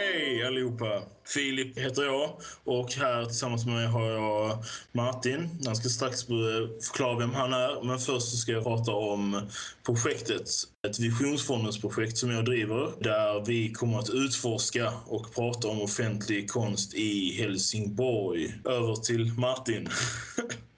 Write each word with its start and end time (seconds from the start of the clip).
Hej 0.00 0.46
allihopa! 0.46 1.02
Filip 1.34 1.78
heter 1.78 2.02
jag 2.02 2.30
och 2.64 2.92
här 2.92 3.24
tillsammans 3.24 3.66
med 3.66 3.74
mig 3.74 3.86
har 3.86 4.06
jag 4.06 4.64
Martin. 4.92 5.48
Han 5.66 5.76
ska 5.76 5.88
strax 5.88 6.24
förklara 6.24 7.18
vem 7.18 7.34
han 7.34 7.52
är 7.52 7.82
men 7.84 7.98
först 7.98 8.38
ska 8.38 8.52
jag 8.52 8.64
prata 8.64 8.92
om 8.92 9.48
projektet. 9.86 10.48
Ett 10.88 10.98
visionsfondens 10.98 11.80
projekt 11.80 12.16
som 12.16 12.30
jag 12.30 12.44
driver 12.44 13.02
där 13.02 13.46
vi 13.46 13.72
kommer 13.72 13.98
att 13.98 14.10
utforska 14.10 14.92
och 15.06 15.34
prata 15.34 15.68
om 15.68 15.82
offentlig 15.82 16.50
konst 16.50 16.94
i 16.94 17.32
Helsingborg. 17.38 18.54
Över 18.64 18.94
till 18.94 19.32
Martin. 19.32 19.88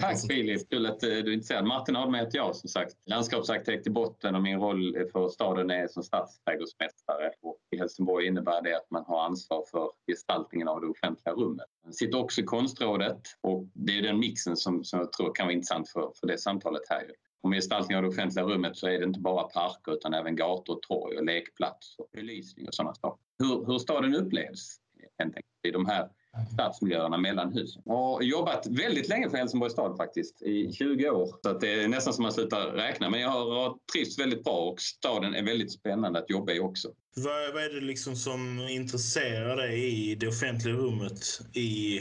Tack 0.00 0.26
Filip, 0.28 0.70
kul 0.70 0.86
att 0.86 1.02
eh, 1.02 1.08
du 1.08 1.16
är 1.16 1.30
intresserad. 1.30 1.66
Martin 1.66 1.96
Adme 1.96 2.18
heter 2.18 2.38
jag 2.38 2.56
som 2.56 2.68
sagt. 2.68 2.92
Landskapsarkitekt 3.06 3.86
i 3.86 3.90
botten 3.90 4.34
och 4.34 4.42
min 4.42 4.58
roll 4.58 4.96
för 5.12 5.28
staden 5.28 5.70
är 5.70 5.88
som 5.88 6.02
stadsträdgårdsmästare. 6.02 7.30
Och 7.42 7.58
I 7.70 7.76
Helsingborg 7.76 8.26
innebär 8.26 8.62
det 8.62 8.76
att 8.76 8.90
man 8.90 9.04
har 9.04 9.24
ansvar 9.24 9.64
för 9.70 9.90
gestaltningen 10.06 10.68
av 10.68 10.80
det 10.80 10.86
offentliga 10.86 11.34
rummet. 11.34 11.66
Jag 11.84 11.94
sitter 11.94 12.18
också 12.18 12.40
i 12.40 12.44
konstrådet 12.44 13.20
och 13.40 13.66
det 13.74 13.98
är 13.98 14.02
den 14.02 14.18
mixen 14.18 14.56
som, 14.56 14.84
som 14.84 15.00
jag 15.00 15.12
tror 15.12 15.34
kan 15.34 15.46
vara 15.46 15.54
intressant 15.54 15.88
för, 15.88 16.12
för 16.20 16.26
det 16.26 16.38
samtalet 16.38 16.82
här. 16.88 17.04
Om 17.42 17.52
gestaltning 17.52 17.96
av 17.96 18.02
det 18.02 18.08
offentliga 18.08 18.44
rummet 18.44 18.76
så 18.76 18.86
är 18.86 18.98
det 18.98 19.04
inte 19.04 19.20
bara 19.20 19.42
parker 19.42 19.92
utan 19.92 20.14
även 20.14 20.36
gator, 20.36 20.78
torg 20.88 21.16
och 21.16 21.24
lekplatser. 21.24 22.04
belysning 22.12 22.68
och 22.68 22.74
sådana 22.74 22.94
saker. 22.94 23.24
Hur, 23.38 23.66
hur 23.66 23.78
staden 23.78 24.14
upplevs 24.14 24.76
helt 25.18 25.36
enkelt, 25.36 25.46
i 25.68 25.70
de 25.70 25.86
här 25.86 26.08
stadsmiljöerna 26.52 27.18
mellan 27.18 27.52
husen. 27.52 27.82
Jag 27.84 27.94
har 27.94 28.22
jobbat 28.22 28.66
väldigt 28.66 29.08
länge 29.08 29.30
för 29.30 29.36
Helsingborgs 29.36 29.72
stad 29.72 29.96
faktiskt, 29.96 30.42
i 30.42 30.72
20 30.72 31.10
år. 31.10 31.28
Så 31.42 31.50
att 31.50 31.60
det 31.60 31.82
är 31.82 31.88
nästan 31.88 32.12
som 32.14 32.22
man 32.22 32.32
slutar 32.32 32.66
räkna. 32.66 33.10
Men 33.10 33.20
jag 33.20 33.30
har 33.30 33.78
trivts 33.92 34.18
väldigt 34.18 34.44
bra 34.44 34.58
och 34.58 34.80
staden 34.80 35.34
är 35.34 35.42
väldigt 35.42 35.72
spännande 35.72 36.18
att 36.18 36.30
jobba 36.30 36.52
i 36.52 36.60
också. 36.60 36.88
Vad, 37.20 37.54
vad 37.54 37.62
är 37.62 37.70
det 37.70 37.80
liksom 37.80 38.16
som 38.16 38.68
intresserar 38.68 39.56
dig 39.56 40.10
i 40.10 40.14
det 40.14 40.28
offentliga 40.28 40.74
rummet 40.74 41.40
i 41.52 42.00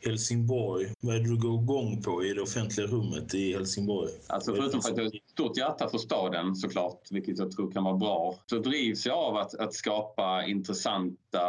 Helsingborg? 0.00 0.92
Vad 1.00 1.16
är 1.16 1.20
det 1.20 1.28
du 1.28 1.36
går 1.36 1.62
igång 1.62 2.02
på 2.02 2.24
i 2.24 2.34
det 2.34 2.42
offentliga 2.42 2.86
rummet 2.86 3.34
i 3.34 3.52
Helsingborg? 3.52 4.10
Alltså 4.26 4.54
förutom 4.54 4.82
för 4.82 4.90
att 4.90 4.96
jag 4.96 5.04
har 5.04 5.16
ett 5.16 5.30
stort 5.30 5.56
hjärta 5.56 5.88
för 5.88 5.98
staden 5.98 6.56
såklart, 6.56 7.00
vilket 7.10 7.38
jag 7.38 7.50
tror 7.50 7.72
kan 7.72 7.84
vara 7.84 7.96
bra, 7.96 8.34
så 8.46 8.58
drivs 8.58 9.06
jag 9.06 9.18
av 9.18 9.36
att, 9.36 9.54
att 9.54 9.74
skapa 9.74 10.44
intressanta, 10.46 11.42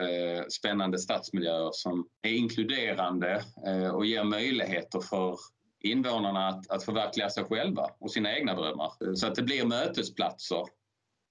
eh, 0.00 0.44
spännande 0.48 0.98
stadsmiljöer 0.98 1.70
som 1.72 2.06
är 2.22 2.30
inkluderande 2.30 3.44
eh, 3.66 3.88
och 3.88 4.06
ger 4.06 4.24
möjligheter 4.24 5.00
för 5.00 5.38
invånarna 5.80 6.48
att, 6.48 6.70
att 6.70 6.84
förverkliga 6.84 7.30
sig 7.30 7.44
själva 7.44 7.90
och 7.98 8.10
sina 8.10 8.36
egna 8.36 8.54
drömmar. 8.54 9.14
Så 9.14 9.26
att 9.26 9.34
det 9.34 9.42
blir 9.42 9.64
mötesplatser 9.64 10.64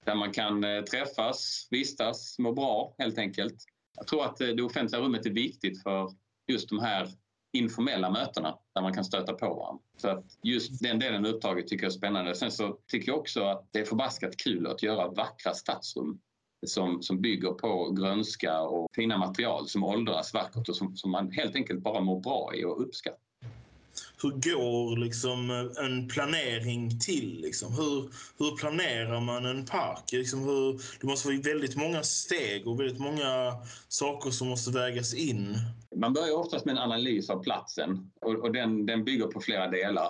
där 0.06 0.14
man 0.14 0.32
kan 0.32 0.64
eh, 0.64 0.82
träffas, 0.82 1.68
vistas, 1.70 2.38
må 2.38 2.52
bra 2.52 2.94
helt 2.98 3.18
enkelt. 3.18 3.64
Jag 3.96 4.06
tror 4.06 4.24
att 4.24 4.40
eh, 4.40 4.48
det 4.48 4.62
offentliga 4.62 5.02
rummet 5.02 5.26
är 5.26 5.30
viktigt 5.30 5.82
för 5.82 6.10
just 6.46 6.68
de 6.68 6.78
här 6.78 7.08
informella 7.52 8.10
mötena 8.10 8.58
där 8.74 8.82
man 8.82 8.94
kan 8.94 9.04
stöta 9.04 9.32
på 9.32 9.54
varandra. 9.54 9.82
Så 9.96 10.08
att 10.08 10.24
just 10.42 10.82
den 10.82 10.98
delen 10.98 11.26
av 11.26 11.30
uppdraget 11.30 11.66
tycker 11.66 11.84
jag 11.84 11.90
är 11.90 11.96
spännande. 11.96 12.34
Sen 12.34 12.50
så 12.50 12.78
tycker 12.86 13.12
jag 13.12 13.18
också 13.18 13.42
att 13.42 13.68
det 13.72 13.78
är 13.78 13.84
förbaskat 13.84 14.36
kul 14.36 14.66
att 14.66 14.82
göra 14.82 15.08
vackra 15.08 15.54
stadsrum 15.54 16.20
som, 16.66 17.02
som 17.02 17.20
bygger 17.20 17.50
på 17.50 17.90
grönska 17.90 18.60
och 18.60 18.88
fina 18.94 19.18
material 19.18 19.68
som 19.68 19.84
åldras 19.84 20.34
vackert 20.34 20.68
och 20.68 20.76
som, 20.76 20.96
som 20.96 21.10
man 21.10 21.30
helt 21.30 21.56
enkelt 21.56 21.80
bara 21.80 22.00
mår 22.00 22.20
bra 22.20 22.54
i 22.54 22.64
och 22.64 22.82
uppskattar 22.82 23.25
hur 24.22 24.30
går 24.30 24.96
liksom 24.96 25.50
eh, 25.50 25.84
en 25.84 26.08
planering 26.08 27.00
till? 27.00 27.40
Liksom? 27.40 27.72
Hur, 27.72 28.10
hur 28.38 28.56
planerar 28.56 29.20
man 29.20 29.44
en 29.44 29.64
park? 29.64 30.12
Liksom 30.12 30.40
hur, 30.40 30.80
det 31.00 31.06
måste 31.06 31.28
vara 31.28 31.40
väldigt 31.40 31.76
många 31.76 32.02
steg 32.02 32.66
och 32.66 32.80
väldigt 32.80 32.98
många 33.00 33.52
saker 33.88 34.30
som 34.30 34.48
måste 34.48 34.70
vägas 34.70 35.14
in. 35.14 35.56
Man 35.96 36.12
börjar 36.12 36.36
oftast 36.36 36.64
med 36.64 36.72
en 36.72 36.82
analys 36.82 37.30
av 37.30 37.42
platsen 37.42 38.10
och, 38.20 38.34
och 38.34 38.52
den, 38.52 38.86
den 38.86 39.04
bygger 39.04 39.26
på 39.26 39.40
flera 39.40 39.68
delar. 39.68 40.08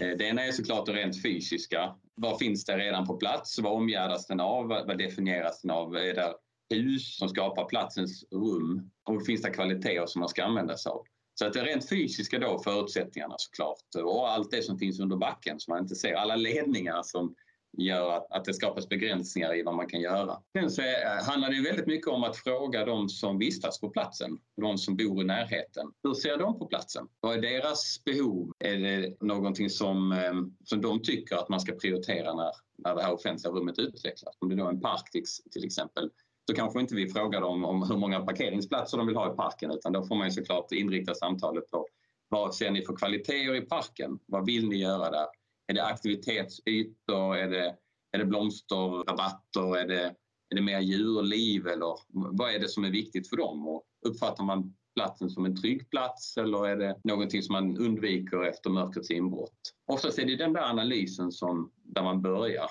Eh, 0.00 0.16
det 0.18 0.24
ena 0.24 0.44
är 0.44 0.52
såklart 0.52 0.86
det 0.86 0.92
rent 0.92 1.22
fysiska. 1.22 1.94
Vad 2.14 2.38
finns 2.38 2.64
det 2.64 2.78
redan 2.78 3.06
på 3.06 3.16
plats? 3.16 3.58
Vad 3.58 3.72
omgärdas 3.72 4.26
den 4.26 4.40
av? 4.40 4.68
Vad 4.68 4.98
definieras 4.98 5.62
den 5.62 5.70
av? 5.70 5.96
Är 5.96 6.14
det 6.14 6.34
hus 6.76 7.16
som 7.16 7.28
skapar 7.28 7.64
platsens 7.64 8.24
rum? 8.30 8.90
Och 9.04 9.26
finns 9.26 9.42
det 9.42 9.50
kvaliteter 9.50 10.06
som 10.06 10.20
man 10.20 10.28
ska 10.28 10.44
använda 10.44 10.76
sig 10.76 10.90
av? 10.90 11.02
Så 11.38 11.46
att 11.46 11.52
det 11.52 11.64
rent 11.64 11.88
fysiska 11.88 12.38
då, 12.38 12.58
förutsättningarna 12.58 13.34
såklart 13.38 13.94
eh, 13.98 14.02
och 14.02 14.30
allt 14.30 14.50
det 14.50 14.62
som 14.62 14.78
finns 14.78 15.00
under 15.00 15.16
backen 15.16 15.60
som 15.60 15.72
man 15.72 15.82
inte 15.82 15.94
ser, 15.94 16.14
alla 16.14 16.36
ledningar 16.36 17.02
som 17.02 17.34
gör 17.78 18.16
att, 18.16 18.32
att 18.32 18.44
det 18.44 18.54
skapas 18.54 18.88
begränsningar 18.88 19.56
i 19.56 19.62
vad 19.62 19.74
man 19.74 19.88
kan 19.88 20.00
göra. 20.00 20.42
Sen 20.58 20.70
så 20.70 20.82
är, 20.82 21.24
handlar 21.24 21.50
det 21.50 21.62
väldigt 21.62 21.86
mycket 21.86 22.08
om 22.08 22.24
att 22.24 22.36
fråga 22.36 22.84
de 22.84 23.08
som 23.08 23.38
vistas 23.38 23.80
på 23.80 23.90
platsen, 23.90 24.38
de 24.60 24.78
som 24.78 24.96
bor 24.96 25.22
i 25.22 25.24
närheten. 25.24 25.92
Hur 26.02 26.14
ser 26.14 26.36
de 26.36 26.58
på 26.58 26.66
platsen? 26.66 27.08
Vad 27.20 27.36
är 27.36 27.42
deras 27.42 28.04
behov? 28.04 28.52
Är 28.58 28.76
det 28.76 29.16
någonting 29.20 29.70
som, 29.70 30.12
eh, 30.12 30.34
som 30.64 30.80
de 30.80 31.02
tycker 31.02 31.36
att 31.36 31.48
man 31.48 31.60
ska 31.60 31.72
prioritera 31.72 32.34
när, 32.34 32.52
när 32.78 32.94
det 32.94 33.02
här 33.02 33.12
offentliga 33.12 33.52
rummet 33.52 33.78
utvecklas? 33.78 34.36
Om 34.38 34.48
det 34.48 34.56
då 34.56 34.64
är 34.64 34.68
en 34.68 34.80
park 34.80 35.10
till 35.52 35.64
exempel 35.64 36.10
så 36.48 36.54
kanske 36.54 36.80
inte 36.80 36.94
vi 36.94 37.08
frågar 37.08 37.40
dem 37.40 37.64
om 37.64 37.88
hur 37.88 37.96
många 37.96 38.20
parkeringsplatser 38.20 38.98
de 38.98 39.06
vill 39.06 39.16
ha 39.16 39.32
i 39.32 39.36
parken 39.36 39.70
utan 39.70 39.92
då 39.92 40.02
får 40.02 40.16
man 40.16 40.26
ju 40.26 40.30
såklart 40.30 40.72
inrikta 40.72 41.14
samtalet 41.14 41.70
på 41.70 41.86
vad 42.28 42.54
ser 42.54 42.70
ni 42.70 42.82
för 42.82 42.96
kvaliteter 42.96 43.54
i 43.54 43.60
parken? 43.60 44.18
Vad 44.26 44.46
vill 44.46 44.68
ni 44.68 44.76
göra 44.76 45.10
där? 45.10 45.26
Är 45.66 45.74
det 45.74 45.84
aktivitetsytor? 45.84 47.36
Är 47.36 47.48
det, 47.48 47.76
är 48.12 48.18
det 48.18 48.24
blomsterrabatter? 48.24 49.76
Är 49.76 49.88
det, 49.88 50.14
är 50.50 50.54
det 50.54 50.62
mer 50.62 50.80
djurliv? 50.80 51.66
Eller 51.66 51.94
vad 52.12 52.54
är 52.54 52.58
det 52.58 52.68
som 52.68 52.84
är 52.84 52.90
viktigt 52.90 53.28
för 53.28 53.36
dem? 53.36 53.68
Och 53.68 53.82
uppfattar 54.06 54.44
man 54.44 54.74
platsen 54.94 55.30
som 55.30 55.44
en 55.44 55.56
trygg 55.56 55.90
plats 55.90 56.36
eller 56.36 56.68
är 56.68 56.76
det 56.76 57.00
någonting 57.04 57.42
som 57.42 57.52
man 57.52 57.76
undviker 57.76 58.44
efter 58.44 58.70
mörkrets 58.70 59.10
inbrott? 59.10 59.74
Oftast 59.86 60.18
är 60.18 60.26
det 60.26 60.36
den 60.36 60.52
där 60.52 60.70
analysen 60.70 61.32
som, 61.32 61.70
där 61.84 62.02
man 62.02 62.22
börjar. 62.22 62.66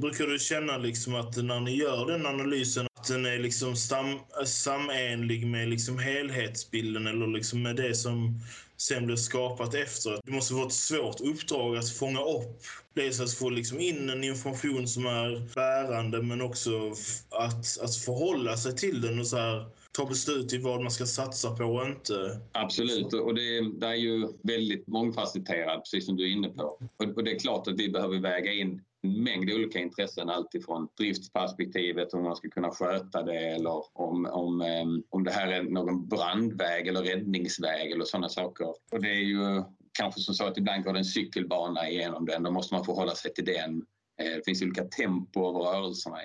Brukar 0.00 0.26
du 0.26 0.38
känna 0.38 0.76
liksom 0.76 1.14
att 1.14 1.36
när 1.36 1.60
ni 1.60 1.76
gör 1.76 2.06
den 2.06 2.26
analysen 2.26 2.86
debatten 3.06 3.22
den 3.22 3.32
är 3.32 3.38
liksom 3.38 3.76
sam, 3.76 4.18
samenlig 4.46 5.46
med 5.46 5.68
liksom 5.68 5.98
helhetsbilden 5.98 7.06
eller 7.06 7.26
liksom 7.26 7.62
med 7.62 7.76
det 7.76 7.94
som 7.94 8.40
sen 8.76 9.06
blir 9.06 9.16
skapat 9.16 9.74
efter? 9.74 10.20
Det 10.24 10.32
måste 10.32 10.54
vara 10.54 10.66
ett 10.66 10.72
svårt 10.72 11.20
uppdrag 11.20 11.76
att 11.76 11.90
fånga 11.90 12.20
upp. 12.20 12.60
Dels 12.94 13.20
att 13.20 13.32
få 13.32 13.50
liksom 13.50 13.80
in 13.80 14.10
en 14.10 14.24
information 14.24 14.88
som 14.88 15.06
är 15.06 15.54
bärande 15.54 16.22
men 16.22 16.40
också 16.40 16.92
att, 17.30 17.78
att 17.82 17.96
förhålla 17.96 18.56
sig 18.56 18.76
till 18.76 19.00
den 19.00 19.20
och 19.20 19.26
så 19.26 19.36
här, 19.36 19.66
ta 19.92 20.06
beslut 20.06 20.52
i 20.52 20.58
vad 20.58 20.82
man 20.82 20.90
ska 20.90 21.06
satsa 21.06 21.56
på 21.56 21.64
och 21.64 21.86
inte. 21.86 22.40
Absolut, 22.52 23.12
och 23.12 23.34
det, 23.34 23.78
det 23.80 23.86
är 23.86 23.94
ju 23.94 24.28
väldigt 24.42 24.86
mångfacetterat 24.86 25.82
precis 25.84 26.06
som 26.06 26.16
du 26.16 26.24
är 26.24 26.32
inne 26.32 26.48
på. 26.48 26.62
Och, 26.96 27.16
och 27.16 27.24
det 27.24 27.30
är 27.30 27.38
klart 27.38 27.68
att 27.68 27.78
vi 27.80 27.88
behöver 27.88 28.18
väga 28.18 28.52
in 28.52 28.80
mängd 29.06 29.50
olika 29.50 29.78
intressen. 29.78 30.30
Alltifrån 30.30 30.88
driftsperspektivet, 30.98 32.14
om 32.14 32.22
man 32.22 32.36
ska 32.36 32.48
kunna 32.48 32.70
sköta 32.70 33.22
det 33.22 33.38
eller 33.38 33.98
om, 34.00 34.26
om, 34.26 34.60
ehm, 34.60 35.02
om 35.08 35.24
det 35.24 35.30
här 35.30 35.48
är 35.48 35.62
någon 35.62 36.08
brandväg 36.08 36.86
eller 36.86 37.02
räddningsväg 37.02 37.90
eller 37.90 38.04
sådana 38.04 38.28
saker. 38.28 38.66
Och 38.92 39.02
det 39.02 39.10
är 39.10 39.24
ju 39.24 39.62
kanske 39.98 40.20
som 40.20 40.34
så 40.34 40.44
att 40.44 40.58
ibland 40.58 40.84
går 40.84 40.92
det 40.92 40.98
en 40.98 41.04
cykelbana 41.04 41.88
igenom 41.90 42.26
den. 42.26 42.42
Då 42.42 42.50
måste 42.50 42.74
man 42.74 42.84
förhålla 42.84 43.14
sig 43.14 43.34
till 43.34 43.44
den. 43.44 43.86
Eh, 44.22 44.36
det 44.36 44.42
finns 44.44 44.62
olika 44.62 44.84
tempo 44.84 45.48
över 45.48 45.58
rörelserna. 45.58 46.16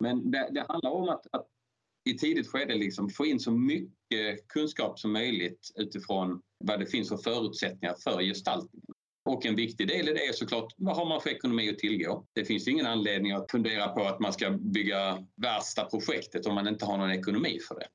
Men 0.00 0.30
det, 0.30 0.48
det 0.52 0.64
handlar 0.68 0.90
om 0.90 1.08
att, 1.08 1.26
att 1.32 1.46
i 2.04 2.18
tidigt 2.18 2.48
skede 2.48 2.74
liksom 2.74 3.10
få 3.10 3.26
in 3.26 3.40
så 3.40 3.50
mycket 3.50 4.48
kunskap 4.48 4.98
som 4.98 5.12
möjligt 5.12 5.72
utifrån 5.74 6.42
vad 6.64 6.80
det 6.80 6.86
finns 6.86 7.08
för 7.08 7.16
förutsättningar 7.16 7.94
för 8.04 8.22
gestaltningen. 8.22 8.87
Och 9.28 9.46
en 9.46 9.56
viktig 9.56 9.88
del 9.88 10.08
i 10.08 10.12
det 10.12 10.26
är 10.26 10.32
såklart 10.32 10.74
vad 10.76 10.96
har 10.96 11.04
man 11.06 11.20
för 11.20 11.30
ekonomi 11.30 11.70
att 11.70 11.78
tillgå? 11.78 12.26
Det 12.32 12.44
finns 12.44 12.68
ingen 12.68 12.86
anledning 12.86 13.32
att 13.32 13.50
fundera 13.50 13.88
på 13.88 14.04
att 14.04 14.20
man 14.20 14.32
ska 14.32 14.50
bygga 14.50 15.26
värsta 15.36 15.84
projektet 15.84 16.46
om 16.46 16.54
man 16.54 16.68
inte 16.68 16.84
har 16.84 16.98
någon 16.98 17.10
ekonomi 17.10 17.58
för 17.68 17.74
det. 17.74 17.86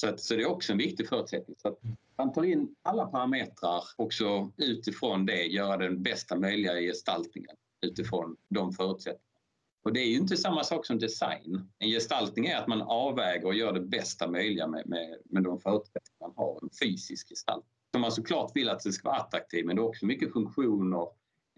Så, 0.00 0.08
att, 0.08 0.20
så 0.20 0.36
det 0.36 0.42
är 0.42 0.46
också 0.46 0.72
en 0.72 0.78
viktig 0.78 1.08
förutsättning. 1.08 1.56
Så 1.58 1.68
att 1.68 1.78
man 2.18 2.32
tar 2.32 2.44
in 2.44 2.74
alla 2.82 3.06
parametrar 3.06 3.82
också 3.96 4.52
utifrån 4.56 5.26
det 5.26 5.42
göra 5.42 5.76
den 5.76 6.02
bästa 6.02 6.36
möjliga 6.36 6.80
gestaltningen 6.80 7.56
utifrån 7.86 8.36
de 8.48 8.72
förutsättningarna. 8.72 9.40
Och 9.84 9.92
det 9.92 10.00
är 10.00 10.08
ju 10.08 10.16
inte 10.16 10.36
samma 10.36 10.64
sak 10.64 10.86
som 10.86 10.98
design. 10.98 11.68
En 11.78 11.88
gestaltning 11.88 12.46
är 12.46 12.56
att 12.56 12.68
man 12.68 12.82
avväger 12.82 13.46
och 13.46 13.54
gör 13.54 13.72
det 13.72 13.80
bästa 13.80 14.30
möjliga 14.30 14.66
med, 14.66 14.86
med, 14.86 15.18
med 15.24 15.42
de 15.42 15.60
förutsättningar 15.60 16.20
man 16.20 16.32
har. 16.36 16.58
En 16.62 16.70
fysisk 16.80 17.28
gestaltning 17.28 17.81
som 17.92 18.00
man 18.00 18.12
såklart 18.12 18.50
vill 18.54 18.68
att 18.68 18.80
det 18.80 18.92
ska 18.92 19.08
vara 19.08 19.20
attraktivt 19.20 19.66
men 19.66 19.76
det 19.76 19.82
är 19.82 19.86
också 19.86 20.06
mycket 20.06 20.32
funktioner, 20.32 21.08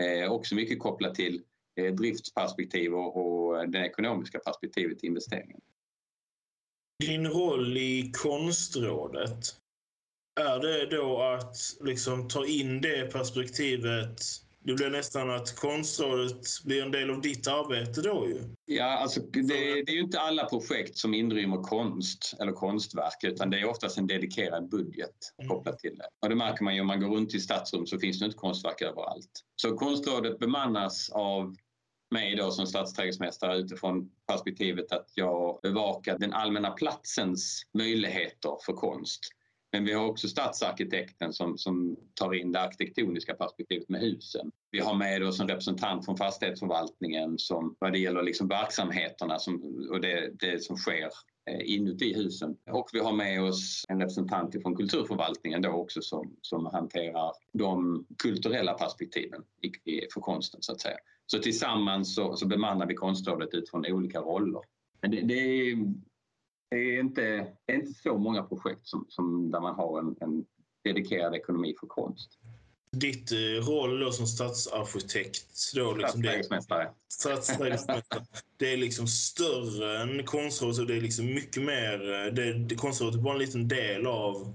eh, 0.03 0.33
också 0.33 0.55
mycket 0.55 0.79
kopplat 0.79 1.15
till 1.15 1.43
eh, 1.81 1.95
driftsperspektiv 1.95 2.95
och, 2.95 3.17
och 3.17 3.69
det 3.69 3.79
ekonomiska 3.79 4.39
perspektivet 4.39 5.05
i 5.05 5.07
investeringen. 5.07 5.61
Din 7.07 7.27
roll 7.27 7.77
i 7.77 8.13
konstrådet, 8.15 9.57
är 10.41 10.59
det 10.59 10.97
då 10.97 11.23
att 11.23 11.57
liksom 11.81 12.29
ta 12.29 12.47
in 12.47 12.81
det 12.81 13.13
perspektivet 13.13 14.21
det 14.67 14.75
blir 14.75 14.91
nästan 14.91 15.31
att 15.31 15.57
konstrådet 15.57 16.47
blir 16.65 16.83
en 16.83 16.91
del 16.91 17.11
av 17.11 17.21
ditt 17.21 17.47
arbete 17.47 18.03
då 18.03 18.29
ju. 18.29 18.41
Ja, 18.67 18.85
alltså 18.85 19.21
det, 19.21 19.43
det, 19.43 19.93
är 19.93 19.95
ju 19.95 20.01
inte 20.01 20.21
alla 20.21 20.45
projekt 20.45 20.99
som 20.99 21.15
inrymmer 21.15 21.63
konst 21.63 22.35
eller 22.41 22.53
konstverk 22.53 23.25
utan 23.25 23.51
det 23.51 23.61
är 23.61 23.65
oftast 23.69 23.99
en 23.99 24.07
dedikerad 24.07 24.69
budget 24.69 25.15
mm. 25.39 25.49
kopplat 25.49 25.79
till 25.79 25.97
det. 25.97 26.09
Och 26.23 26.29
det 26.29 26.35
märker 26.35 26.65
man 26.65 26.75
ju 26.75 26.81
om 26.81 26.87
man 26.87 27.01
går 27.01 27.09
runt 27.09 27.35
i 27.35 27.41
stadsrum 27.41 27.87
så 27.87 27.99
finns 27.99 28.19
det 28.19 28.25
inte 28.25 28.37
konstverk 28.37 28.83
överallt. 28.83 29.31
Så 29.57 29.77
konstrådet 29.77 30.39
bemannas 30.39 31.11
av 31.11 31.55
mig 32.11 32.37
då 32.37 32.51
som 32.51 32.67
stadsträdgårdsmästare 32.67 33.57
utifrån 33.57 34.11
perspektivet 34.27 34.93
att 34.93 35.09
jag 35.15 35.59
bevakar 35.63 36.19
den 36.19 36.33
allmänna 36.33 36.71
platsens 36.71 37.63
möjligheter 37.79 38.57
för 38.67 38.73
konst. 38.73 39.21
Men 39.75 39.85
vi 39.85 39.93
har 39.93 40.06
också 40.06 40.29
stadsarkitekten 40.29 41.32
som, 41.32 41.59
som 41.59 41.97
tar 42.15 42.35
in 42.35 42.53
det 42.53 42.61
arkitektoniska 42.61 43.35
perspektivet 43.35 43.88
med 43.88 44.00
husen. 44.00 44.50
Vi 44.71 44.81
har 44.81 44.94
med 44.94 45.23
oss 45.23 45.41
en 45.41 45.49
representant 45.49 46.05
från 46.05 46.17
fastighetsförvaltningen 46.17 47.38
som, 47.38 47.76
vad 47.79 47.93
det 47.93 47.99
gäller 47.99 48.23
liksom 48.23 48.49
verksamheterna 48.49 49.38
som, 49.38 49.87
och 49.91 50.00
det, 50.00 50.31
det 50.41 50.65
som 50.65 50.76
sker 50.76 51.09
eh, 51.50 51.75
inuti 51.75 52.15
husen. 52.15 52.56
Och 52.71 52.91
vi 52.93 52.99
har 52.99 53.12
med 53.12 53.43
oss 53.43 53.85
en 53.88 54.00
representant 54.00 54.62
från 54.62 54.76
kulturförvaltningen 54.76 55.62
då 55.62 55.71
också 55.71 56.03
som, 56.03 56.37
som 56.41 56.67
hanterar 56.67 57.32
de 57.53 58.06
kulturella 58.23 58.75
perspektiven 58.75 59.43
i, 59.62 59.91
i, 59.91 60.06
för 60.15 60.20
konsten 60.20 60.62
så 60.62 60.73
att 60.73 60.81
säga. 60.81 60.97
Så 61.27 61.38
tillsammans 61.38 62.15
så, 62.15 62.37
så 62.37 62.47
bemannar 62.47 62.87
vi 62.87 62.94
konstrådet 62.94 63.55
utifrån 63.55 63.87
olika 63.87 64.19
roller. 64.20 64.61
Men 65.00 65.11
det, 65.11 65.20
det 65.20 65.35
är 65.35 65.77
det 66.75 66.97
är 66.97 67.00
inte, 67.00 67.23
det 67.67 67.73
är 67.73 67.76
inte 67.76 67.94
så 68.03 68.19
många 68.19 68.43
projekt 68.43 68.87
som, 68.87 69.06
som 69.09 69.50
där 69.50 69.61
man 69.61 69.75
har 69.75 69.99
en, 69.99 70.17
en 70.21 70.44
dedikerad 70.85 71.35
ekonomi 71.35 71.75
för 71.81 71.87
konst. 71.87 72.38
Ditt 72.91 73.32
eh, 73.32 73.69
roll 73.69 74.00
då 74.00 74.12
som 74.12 74.26
stadsarkitekt? 74.26 75.73
Då, 75.75 75.94
liksom 75.94 76.23
Stadsträdgårdsmästare. 77.09 78.25
Det 78.56 78.73
är 78.73 78.76
liksom 78.76 79.06
större 79.06 80.03
än 80.03 80.26
konstrådet 80.26 80.79
och 80.79 80.87
det 80.87 80.97
är 80.97 81.00
liksom 81.00 81.26
mycket 81.26 81.62
mer... 81.62 82.12
Eh, 82.12 82.32
det, 82.32 82.53
det, 82.59 82.75
konstrådet 82.75 83.15
är 83.15 83.23
bara 83.23 83.35
en 83.35 83.41
liten 83.41 83.69
del 83.69 84.06
av... 84.06 84.55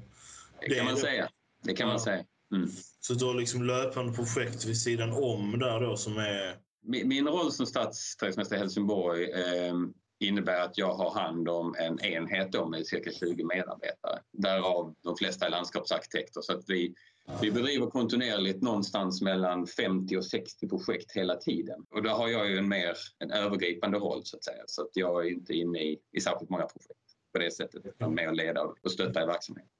Det 0.61 0.75
kan 0.75 0.85
man 0.85 0.95
det. 0.95 1.01
säga. 1.01 1.29
Det 1.63 1.73
kan 1.73 1.87
ja. 1.87 1.93
man 1.93 1.99
säga. 1.99 2.23
Mm. 2.55 2.69
Så 2.99 3.13
du 3.13 3.25
har 3.25 3.33
liksom 3.33 3.63
löpande 3.63 4.13
projekt 4.13 4.65
vid 4.65 4.81
sidan 4.81 5.11
om 5.11 5.59
där 5.59 5.79
då 5.79 5.97
som 5.97 6.17
är... 6.17 6.55
Min, 6.81 7.07
min 7.07 7.27
roll 7.27 7.51
som 7.51 7.65
stadsträdgårdsmästare 7.65 8.57
i 8.57 8.61
Helsingborg 8.61 9.31
eh, 9.31 9.73
innebär 10.19 10.61
att 10.61 10.77
jag 10.77 10.93
har 10.93 11.11
hand 11.11 11.49
om 11.49 11.75
en 11.79 11.99
enhet 11.99 12.51
då 12.51 12.65
med 12.69 12.87
cirka 12.87 13.11
20 13.11 13.43
medarbetare. 13.43 14.19
Därav 14.31 14.95
de 15.03 15.15
flesta 15.15 15.45
är 15.45 15.49
landskapsarkitekter. 15.49 16.41
Så 16.41 16.53
att 16.53 16.63
vi, 16.67 16.93
vi 17.41 17.51
bedriver 17.51 17.87
kontinuerligt 17.87 18.61
någonstans 18.61 19.21
mellan 19.21 19.67
50 19.67 20.17
och 20.17 20.25
60 20.25 20.67
projekt 20.67 21.11
hela 21.11 21.35
tiden. 21.35 21.85
Och 21.89 22.03
där 22.03 22.09
har 22.09 22.27
jag 22.27 22.49
ju 22.49 22.57
en 22.57 22.67
mer 22.67 22.97
en 23.19 23.31
övergripande 23.31 23.97
roll 23.97 24.21
så 24.23 24.37
att 24.37 24.43
säga. 24.43 24.63
Så 24.67 24.81
att 24.81 24.91
jag 24.93 25.25
är 25.25 25.29
inte 25.29 25.53
inne 25.53 25.79
i, 25.79 25.99
i 26.11 26.21
särskilt 26.21 26.49
många 26.49 26.65
projekt 26.65 26.99
på 27.33 27.39
det 27.39 27.51
sättet 27.51 27.85
utan 27.85 28.15
mer 28.15 28.31
leda 28.31 28.61
och 28.61 28.91
stötta 28.91 29.23
i 29.23 29.25
verksamheten. 29.25 29.71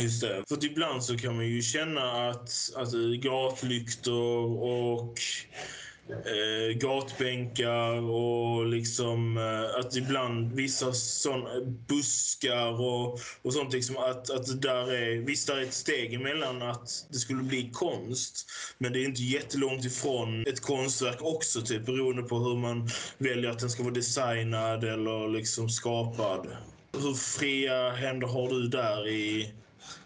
Just 0.00 0.22
det. 0.22 0.44
För 0.48 0.64
ibland 0.64 1.04
så 1.04 1.18
kan 1.18 1.36
man 1.36 1.46
ju 1.46 1.62
känna 1.62 2.28
att, 2.28 2.50
att 2.76 2.92
gatlyktor 3.22 4.62
och 4.62 5.14
eh, 6.10 6.76
gatbänkar 6.76 8.10
och 8.10 8.66
liksom 8.66 9.36
eh, 9.36 9.80
att 9.80 9.96
ibland 9.96 10.52
vissa 10.52 10.92
sån, 10.92 11.46
eh, 11.46 11.62
buskar 11.88 12.80
och, 12.80 13.20
och 13.42 13.52
sånt. 13.52 13.72
Liksom 13.72 13.96
att, 13.96 14.30
att 14.30 14.46
det 14.46 14.68
där 14.68 14.92
är, 14.92 15.16
visst, 15.16 15.46
där 15.46 15.56
är 15.56 15.62
ett 15.62 15.74
steg 15.74 16.14
emellan 16.14 16.62
att 16.62 17.06
det 17.10 17.18
skulle 17.18 17.42
bli 17.42 17.70
konst. 17.72 18.50
Men 18.78 18.92
det 18.92 18.98
är 18.98 19.04
inte 19.04 19.22
jättelångt 19.22 19.84
ifrån 19.84 20.46
ett 20.46 20.60
konstverk 20.60 21.18
också, 21.20 21.62
typ, 21.62 21.86
beroende 21.86 22.22
på 22.22 22.38
hur 22.38 22.56
man 22.56 22.88
väljer 23.18 23.50
att 23.50 23.58
den 23.58 23.70
ska 23.70 23.82
vara 23.82 23.94
designad 23.94 24.84
eller 24.84 25.28
liksom 25.28 25.68
skapad. 25.68 26.46
Hur 26.92 27.14
fria 27.14 27.90
händer 27.90 28.26
har 28.26 28.48
du 28.48 28.68
där 28.68 29.08
i 29.08 29.54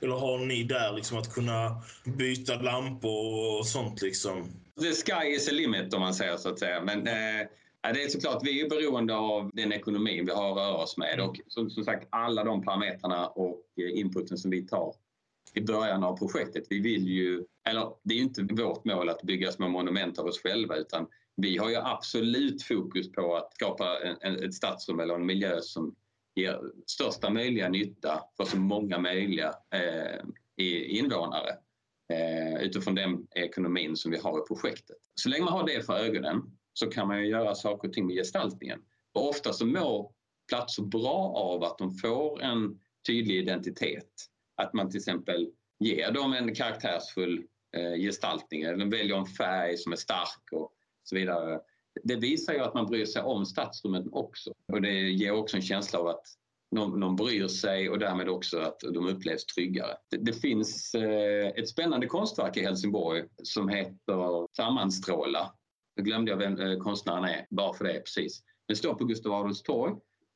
eller 0.00 0.14
har 0.14 0.38
ni 0.38 0.64
där 0.64 0.92
liksom 0.92 1.18
att 1.18 1.34
kunna 1.34 1.82
byta 2.04 2.54
lampor 2.54 3.58
och 3.58 3.66
sånt 3.66 4.02
liksom? 4.02 4.44
The 4.80 4.92
sky 4.92 5.28
is 5.28 5.46
the 5.46 5.52
limit 5.52 5.94
om 5.94 6.00
man 6.00 6.14
säger 6.14 6.36
så 6.36 6.48
att 6.48 6.58
säga. 6.58 6.80
Men 6.80 6.98
eh, 7.06 7.46
det 7.82 8.02
är 8.02 8.08
såklart, 8.08 8.42
vi 8.42 8.60
är 8.60 8.68
beroende 8.68 9.16
av 9.16 9.50
den 9.52 9.72
ekonomin 9.72 10.26
vi 10.26 10.32
har 10.32 10.50
att 10.50 10.56
röra 10.56 10.76
oss 10.76 10.96
med 10.96 11.20
och 11.20 11.40
som, 11.46 11.70
som 11.70 11.84
sagt 11.84 12.08
alla 12.10 12.44
de 12.44 12.62
parametrarna 12.62 13.28
och 13.28 13.64
eh, 13.80 13.98
inputen 14.00 14.38
som 14.38 14.50
vi 14.50 14.66
tar 14.66 14.94
i 15.54 15.60
början 15.60 16.04
av 16.04 16.16
projektet. 16.16 16.64
Vi 16.70 16.80
vill 16.80 17.08
ju, 17.08 17.44
eller 17.68 17.92
det 18.02 18.14
är 18.14 18.18
inte 18.18 18.42
vårt 18.42 18.84
mål 18.84 19.08
att 19.08 19.22
bygga 19.22 19.52
små 19.52 19.68
monument 19.68 20.18
av 20.18 20.26
oss 20.26 20.42
själva 20.42 20.76
utan 20.76 21.06
vi 21.36 21.56
har 21.56 21.70
ju 21.70 21.76
absolut 21.76 22.62
fokus 22.62 23.12
på 23.12 23.36
att 23.36 23.54
skapa 23.54 23.98
en, 24.04 24.16
en, 24.20 24.44
ett 24.44 24.54
stadsrum 24.54 25.00
eller 25.00 25.14
en 25.14 25.26
miljö 25.26 25.60
som 25.60 25.94
ger 26.34 26.60
största 26.86 27.30
möjliga 27.30 27.68
nytta 27.68 28.24
för 28.36 28.44
så 28.44 28.56
många 28.56 28.98
möjliga 28.98 29.54
eh, 29.74 30.20
invånare 30.98 31.56
eh, 32.12 32.62
utifrån 32.62 32.94
den 32.94 33.26
ekonomin 33.34 33.96
som 33.96 34.10
vi 34.10 34.18
har 34.18 34.38
i 34.38 34.42
projektet. 34.48 34.96
Så 35.14 35.28
länge 35.28 35.44
man 35.44 35.52
har 35.52 35.66
det 35.66 35.86
för 35.86 35.98
ögonen 35.98 36.42
så 36.72 36.86
kan 36.86 37.08
man 37.08 37.20
ju 37.20 37.26
göra 37.26 37.54
saker 37.54 37.88
och 37.88 37.94
ting 37.94 38.06
med 38.06 38.16
gestaltningen. 38.16 38.80
Och 39.14 39.28
ofta 39.28 39.52
så 39.52 39.66
mår 39.66 40.12
platser 40.48 40.82
bra 40.82 41.32
av 41.36 41.64
att 41.64 41.78
de 41.78 41.90
får 41.94 42.42
en 42.42 42.80
tydlig 43.06 43.36
identitet. 43.36 44.10
Att 44.56 44.72
man 44.72 44.90
till 44.90 44.98
exempel 44.98 45.50
ger 45.78 46.12
dem 46.12 46.32
en 46.32 46.54
karaktärsfull 46.54 47.44
eh, 47.76 47.94
gestaltning 47.94 48.62
eller 48.62 48.86
väljer 48.86 49.16
en 49.16 49.26
färg 49.26 49.76
som 49.76 49.92
är 49.92 49.96
stark 49.96 50.52
och 50.52 50.72
så 51.02 51.16
vidare. 51.16 51.60
Det 52.02 52.16
visar 52.16 52.52
ju 52.52 52.60
att 52.60 52.74
man 52.74 52.86
bryr 52.86 53.04
sig 53.04 53.22
om 53.22 53.46
stadsrummet 53.46 54.04
också 54.12 54.52
och 54.72 54.82
det 54.82 55.10
ger 55.10 55.32
också 55.32 55.56
en 55.56 55.62
känsla 55.62 55.98
av 55.98 56.06
att 56.08 56.26
någon, 56.70 57.00
någon 57.00 57.16
bryr 57.16 57.48
sig 57.48 57.90
och 57.90 57.98
därmed 57.98 58.28
också 58.28 58.58
att 58.58 58.80
de 58.80 59.06
upplevs 59.06 59.46
tryggare. 59.46 59.96
Det, 60.10 60.16
det 60.16 60.32
finns 60.32 60.94
eh, 60.94 61.48
ett 61.48 61.68
spännande 61.68 62.06
konstverk 62.06 62.56
i 62.56 62.62
Helsingborg 62.62 63.24
som 63.42 63.68
heter 63.68 64.56
Sammanstråla. 64.56 65.52
Nu 65.96 66.02
glömde 66.02 66.30
jag 66.30 66.38
vem 66.38 66.60
eh, 66.60 66.78
konstnären 66.78 67.24
är, 67.24 67.46
bara 67.50 67.72
för 67.72 67.84
det 67.84 68.00
precis. 68.00 68.42
Den 68.68 68.76
står 68.76 68.94
på 68.94 69.04
Gustav 69.04 69.32
Adolfs 69.32 69.62
torg 69.62 69.94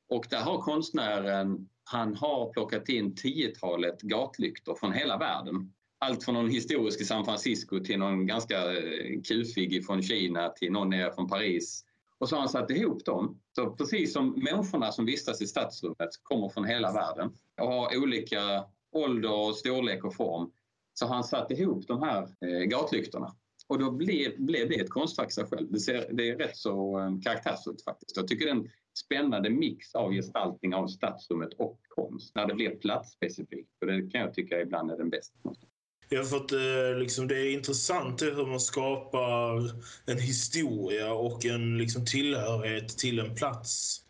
och 0.08 0.26
där 0.30 0.40
har 0.40 0.62
konstnären 0.62 1.68
han 1.84 2.14
har 2.14 2.52
plockat 2.52 2.88
in 2.88 3.14
tiotalet 3.14 4.02
gatlyktor 4.02 4.74
från 4.74 4.92
hela 4.92 5.18
världen. 5.18 5.72
Allt 6.04 6.24
från 6.24 6.34
någon 6.34 6.50
historisk 6.50 7.00
i 7.00 7.04
San 7.04 7.24
Francisco 7.24 7.81
till 7.81 7.98
någon 7.98 8.26
ganska 8.26 8.72
eh, 8.72 9.22
kufig 9.29 9.86
från 9.86 10.02
Kina 10.02 10.48
till 10.48 10.72
någon 10.72 10.90
nere 10.90 11.12
från 11.12 11.29
Paris 11.29 11.84
och 12.19 12.29
så 12.29 12.36
har 12.36 12.40
han 12.40 12.48
satt 12.48 12.70
ihop 12.70 13.05
dem. 13.05 13.40
Så 13.56 13.70
precis 13.70 14.12
som 14.12 14.31
människorna 14.31 14.93
som 14.93 15.06
vistas 15.06 15.43
i 15.43 15.46
stadsrummet 15.46 16.08
kommer 16.22 16.48
från 16.48 16.64
hela 16.64 16.93
världen 16.93 17.32
och 17.60 17.67
har 17.67 18.02
olika 18.02 18.64
ålder, 18.93 19.52
storlek 19.52 20.05
och 20.05 20.14
form 20.14 20.50
så 20.94 21.06
har 21.06 21.14
han 21.14 21.24
satt 21.24 21.50
ihop 21.50 21.86
de 21.86 22.02
här 22.02 22.22
eh, 22.22 22.64
gatlyktorna. 22.64 23.34
Och 23.67 23.79
då 23.79 23.90
blev, 23.90 24.40
blev 24.40 24.69
det 24.69 24.74
ett 24.74 24.90
konstverk 24.90 25.32
sig 25.32 25.44
själv. 25.44 25.72
Det, 25.72 25.81
ser, 25.81 26.08
det 26.12 26.31
är 26.31 26.36
rätt 26.36 26.56
så 26.56 27.00
eh, 27.00 27.20
karaktärsfullt 27.24 27.84
faktiskt. 27.84 28.17
Jag 28.17 28.29
tycker 28.29 28.44
det 28.44 28.50
är 28.50 28.56
en 28.56 28.70
spännande 28.98 29.50
mix 29.50 29.94
av 29.94 30.12
gestaltning 30.12 30.74
av 30.74 30.86
stadsrummet 30.86 31.55
och 31.55 31.81
konst 31.88 32.34
när 32.34 32.46
det 32.46 32.55
blir 32.55 32.70
platsspecifikt. 32.70 33.70
Och 33.81 33.86
det 33.86 34.10
kan 34.10 34.20
jag 34.20 34.34
tycka 34.34 34.60
ibland 34.60 34.90
är 34.90 34.96
den 34.96 35.10
bästa. 35.10 35.38
Ja, 36.08 36.25
för 36.25 36.37
att 36.37 36.53
eh, 36.53 36.99
liksom, 36.99 37.29
det 37.29 37.39
är 37.39 37.53
intressant 37.53 38.23
hur 38.23 38.46
man 38.46 38.61
skapar 38.61 39.70
en 40.06 40.19
historia 40.19 41.13
och 41.13 41.46
en 41.46 41.79
liksom, 41.79 42.06
tillhörighet 42.06 42.99
till 42.99 43.19
en 43.19 43.34
plats. 43.34 44.01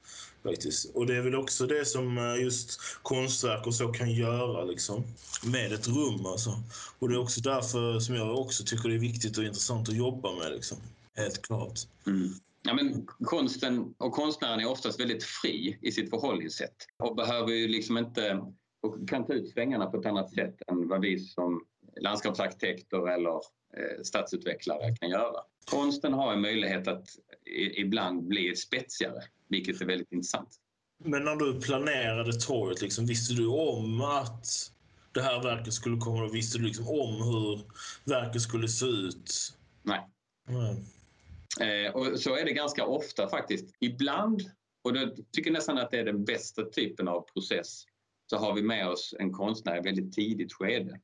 Faktiskt. 0.42 0.94
Och 0.94 1.06
det 1.06 1.16
är 1.16 1.22
väl 1.22 1.34
också 1.34 1.66
det 1.66 1.84
som 1.84 2.18
eh, 2.18 2.42
just 2.42 2.80
konstverk 3.02 3.66
och 3.66 3.74
så 3.74 3.88
kan 3.88 4.12
göra 4.12 4.64
liksom, 4.64 5.04
med 5.44 5.72
ett 5.72 5.88
rum. 5.88 6.26
Alltså. 6.26 6.50
Och 6.98 7.08
det 7.08 7.14
är 7.14 7.20
också 7.20 7.40
därför 7.40 8.00
som 8.00 8.14
jag 8.14 8.38
också 8.38 8.64
tycker 8.64 8.88
det 8.88 8.94
är 8.94 8.98
viktigt 8.98 9.38
och 9.38 9.44
intressant 9.44 9.88
att 9.88 9.96
jobba 9.96 10.32
med. 10.32 10.52
Liksom. 10.52 10.78
Helt 11.16 11.42
klart. 11.42 11.80
Mm. 12.06 12.30
Ja, 12.62 12.74
men 12.74 13.06
konsten 13.06 13.94
och 13.98 14.12
konstnären 14.12 14.60
är 14.60 14.70
oftast 14.70 15.00
väldigt 15.00 15.24
fri 15.24 15.78
i 15.82 15.92
sitt 15.92 16.10
förhållningssätt 16.10 16.76
och 16.98 17.16
behöver 17.16 17.52
ju 17.52 17.68
liksom 17.68 17.98
inte 17.98 18.42
och 18.82 19.08
kan 19.08 19.26
ta 19.26 19.32
ut 19.32 19.50
svängarna 19.50 19.86
på 19.86 20.00
ett 20.00 20.06
annat 20.06 20.34
sätt 20.34 20.62
än 20.66 20.88
vad 20.88 21.00
vi 21.00 21.18
som 21.18 21.64
landskapsarkitekter 22.00 23.08
eller 23.08 23.34
eh, 23.76 24.02
stadsutvecklare 24.02 24.96
kan 24.96 25.10
göra. 25.10 25.40
Konsten 25.64 26.12
har 26.12 26.32
en 26.32 26.40
möjlighet 26.40 26.88
att 26.88 27.08
ibland 27.76 28.26
bli 28.26 28.56
spetsigare, 28.56 29.22
vilket 29.48 29.80
är 29.80 29.86
väldigt 29.86 30.12
intressant. 30.12 30.48
Men 31.04 31.24
när 31.24 31.36
du 31.36 31.60
planerade 31.60 32.32
torget, 32.32 32.82
liksom, 32.82 33.06
visste 33.06 33.34
du 33.34 33.46
om 33.46 34.00
att 34.00 34.46
det 35.14 35.22
här 35.22 35.42
verket 35.42 35.72
skulle 35.72 35.96
komma? 35.96 36.28
Visste 36.28 36.58
du 36.58 36.64
liksom 36.64 36.88
om 36.88 37.14
hur 37.14 37.60
verket 38.04 38.42
skulle 38.42 38.68
se 38.68 38.86
ut? 38.86 39.54
Nej. 39.82 40.08
Mm. 40.48 40.76
Eh, 41.60 41.92
och 41.92 42.20
så 42.20 42.36
är 42.36 42.44
det 42.44 42.52
ganska 42.52 42.84
ofta 42.86 43.28
faktiskt. 43.28 43.74
Ibland, 43.80 44.42
och 44.84 44.96
jag 44.96 45.18
tycker 45.32 45.50
nästan 45.50 45.78
att 45.78 45.90
det 45.90 45.98
är 45.98 46.04
den 46.04 46.24
bästa 46.24 46.64
typen 46.64 47.08
av 47.08 47.20
process, 47.20 47.84
så 48.30 48.36
har 48.36 48.54
vi 48.54 48.62
med 48.62 48.88
oss 48.88 49.14
en 49.18 49.32
konstnär 49.32 49.78
i 49.78 49.80
väldigt 49.80 50.12
tidigt 50.12 50.52
skede 50.52 51.00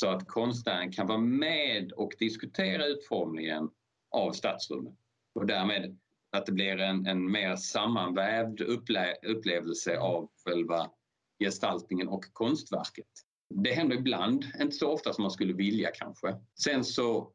så 0.00 0.08
att 0.08 0.28
konstnären 0.28 0.92
kan 0.92 1.06
vara 1.06 1.18
med 1.18 1.92
och 1.92 2.12
diskutera 2.18 2.86
utformningen 2.86 3.70
av 4.10 4.32
stadsrummet 4.32 4.94
och 5.34 5.46
därmed 5.46 5.98
att 6.32 6.46
det 6.46 6.52
blir 6.52 6.80
en, 6.80 7.06
en 7.06 7.30
mer 7.30 7.56
sammanvävd 7.56 8.60
upple 8.60 9.14
upplevelse 9.22 9.98
av 9.98 10.28
själva 10.44 10.90
gestaltningen 11.44 12.08
och 12.08 12.24
konstverket. 12.32 13.06
Det 13.54 13.72
händer 13.72 13.96
ibland, 13.96 14.44
inte 14.60 14.76
så 14.76 14.92
ofta 14.92 15.12
som 15.12 15.22
man 15.22 15.30
skulle 15.30 15.52
vilja 15.52 15.90
kanske. 15.94 16.36
Sen 16.62 16.84
så 16.84 17.32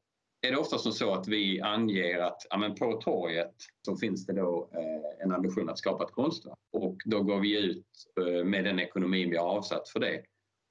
är 0.48 0.52
det 0.52 0.58
ofta 0.58 0.78
som 0.78 0.92
så 0.92 1.14
att 1.14 1.28
vi 1.28 1.62
anger 1.62 2.20
att 2.20 2.48
ja, 2.50 2.58
men 2.58 2.76
på 2.76 3.02
torget 3.02 3.56
så 3.86 3.98
finns 3.98 4.26
det 4.26 4.34
då 4.34 4.70
eh, 4.74 5.26
en 5.26 5.32
ambition 5.32 5.70
att 5.70 5.78
skapa 5.78 6.04
ett 6.04 6.12
konstverk 6.12 6.58
och 6.74 6.98
då 7.06 7.24
går 7.24 7.40
vi 7.40 7.66
ut 7.66 7.88
eh, 8.20 8.46
med 8.46 8.64
den 8.64 8.80
ekonomin 8.80 9.30
vi 9.30 9.38
har 9.38 9.48
avsatt 9.48 9.90
för 9.90 10.00
det 10.00 10.22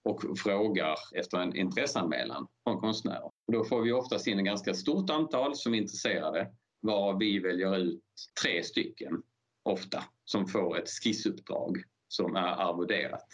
och 0.04 0.38
frågar 0.38 0.96
efter 1.14 1.38
en 1.38 1.56
intresseanmälan 1.56 2.46
från 2.64 2.80
konstnärer. 2.80 3.30
Då 3.52 3.64
får 3.64 3.82
vi 3.82 3.92
oftast 3.92 4.26
in 4.26 4.38
ett 4.38 4.44
ganska 4.44 4.74
stort 4.74 5.10
antal 5.10 5.56
som 5.56 5.74
är 5.74 5.78
intresserade 5.78 6.50
var 6.80 7.18
vi 7.18 7.38
väljer 7.38 7.76
ut 7.76 8.02
tre 8.42 8.62
stycken 8.62 9.22
ofta 9.62 10.04
som 10.24 10.46
får 10.46 10.78
ett 10.78 10.88
skissuppdrag 10.88 11.82
som 12.08 12.36
är 12.36 12.68
arvoderat. 12.68 13.26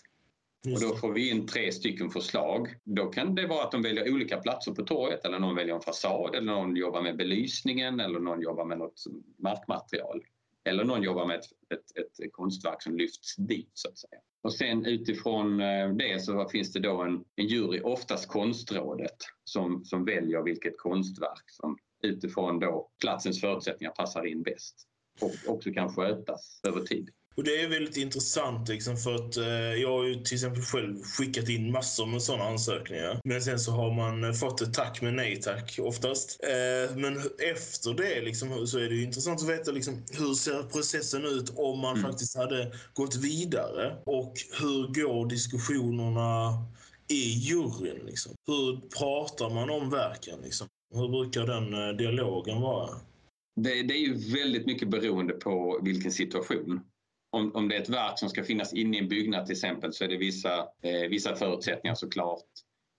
Och 0.74 0.80
då 0.80 0.96
får 0.96 1.12
vi 1.12 1.30
in 1.30 1.46
tre 1.46 1.72
stycken 1.72 2.10
förslag. 2.10 2.68
Då 2.84 3.06
kan 3.06 3.34
det 3.34 3.46
vara 3.46 3.64
att 3.64 3.72
de 3.72 3.82
väljer 3.82 4.12
olika 4.12 4.36
platser 4.36 4.72
på 4.72 4.82
torget 4.82 5.24
eller 5.24 5.38
någon 5.38 5.54
väljer 5.54 5.74
en 5.74 5.80
fasad 5.80 6.34
eller 6.34 6.52
någon 6.52 6.76
jobbar 6.76 7.02
med 7.02 7.16
belysningen 7.16 8.00
eller 8.00 8.20
någon 8.20 8.42
jobbar 8.42 8.64
med 8.64 8.78
något 8.78 9.02
markmaterial. 9.38 10.22
Eller 10.68 10.84
någon 10.84 11.02
jobbar 11.02 11.26
med 11.26 11.36
ett, 11.36 11.44
ett, 11.74 12.20
ett 12.24 12.32
konstverk 12.32 12.82
som 12.82 12.96
lyfts 12.96 13.36
dit 13.36 13.70
så 13.74 13.88
att 13.88 13.98
säga. 13.98 14.20
Och 14.42 14.54
sen 14.54 14.86
utifrån 14.86 15.60
eh, 15.60 15.88
det 15.88 16.22
så 16.22 16.48
finns 16.48 16.72
det 16.72 16.80
då 16.80 17.02
en, 17.02 17.24
en 17.36 17.46
jury, 17.46 17.80
oftast 17.80 18.28
konstrådet, 18.28 19.16
som, 19.44 19.84
som 19.84 20.04
väljer 20.04 20.42
vilket 20.42 20.78
konstverk 20.78 21.44
som 21.46 21.78
utifrån 22.02 22.60
då 22.60 22.90
platsens 23.00 23.40
förutsättningar 23.40 23.92
passar 23.92 24.26
in 24.26 24.42
bäst 24.42 24.86
och 25.20 25.54
också 25.54 25.72
kan 25.72 25.88
skötas 25.88 26.60
över 26.68 26.80
tid. 26.80 27.10
Och 27.38 27.44
det 27.44 27.60
är 27.60 27.68
väldigt 27.68 27.96
intressant 27.96 28.68
liksom 28.68 28.96
för 28.96 29.14
att 29.14 29.36
eh, 29.36 29.74
jag 29.82 29.88
har 29.88 30.04
ju 30.04 30.14
till 30.14 30.34
exempel 30.34 30.62
själv 30.62 31.02
skickat 31.02 31.48
in 31.48 31.72
massor 31.72 32.06
med 32.06 32.22
sådana 32.22 32.44
ansökningar. 32.44 33.20
Men 33.24 33.42
sen 33.42 33.60
så 33.60 33.70
har 33.70 33.94
man 33.94 34.34
fått 34.34 34.60
ett 34.60 34.74
tack 34.74 35.02
med 35.02 35.14
nej 35.14 35.40
tack 35.40 35.78
oftast. 35.82 36.40
Eh, 36.42 36.96
men 36.96 37.16
efter 37.52 37.94
det 37.94 38.20
liksom, 38.20 38.66
så 38.66 38.78
är 38.78 38.88
det 38.88 39.02
intressant 39.02 39.42
att 39.42 39.48
veta 39.48 39.70
liksom, 39.70 40.02
hur 40.12 40.34
ser 40.34 40.62
processen 40.62 41.24
ut 41.24 41.52
om 41.56 41.78
man 41.78 41.98
mm. 41.98 42.10
faktiskt 42.10 42.36
hade 42.36 42.72
gått 42.94 43.16
vidare. 43.16 43.96
Och 44.06 44.34
hur 44.60 45.02
går 45.02 45.28
diskussionerna 45.28 46.64
i 47.08 47.32
juryn? 47.32 48.06
Liksom? 48.06 48.32
Hur 48.46 48.80
pratar 48.98 49.50
man 49.50 49.70
om 49.70 49.90
verken? 49.90 50.40
Liksom? 50.44 50.66
Hur 50.94 51.08
brukar 51.08 51.46
den 51.46 51.74
eh, 51.74 51.96
dialogen 51.96 52.60
vara? 52.60 52.88
Det, 53.60 53.82
det, 53.82 53.94
är 53.94 54.00
ju 54.00 54.14
väldigt 54.32 54.66
mycket 54.66 54.88
beroende 54.88 55.32
på 55.32 55.80
vilken 55.82 56.12
situation 56.12 56.80
om, 57.30 57.54
om 57.54 57.68
det 57.68 57.76
är 57.76 57.82
ett 57.82 57.88
verk 57.88 58.18
som 58.18 58.28
ska 58.28 58.44
finnas 58.44 58.74
inne 58.74 58.96
i 58.96 59.00
en 59.00 59.08
byggnad 59.08 59.46
till 59.46 59.52
exempel 59.52 59.92
så 59.92 60.04
är 60.04 60.08
det 60.08 60.16
vissa, 60.16 60.58
eh, 60.58 61.08
vissa 61.10 61.36
förutsättningar 61.36 61.94
såklart. 61.94 62.44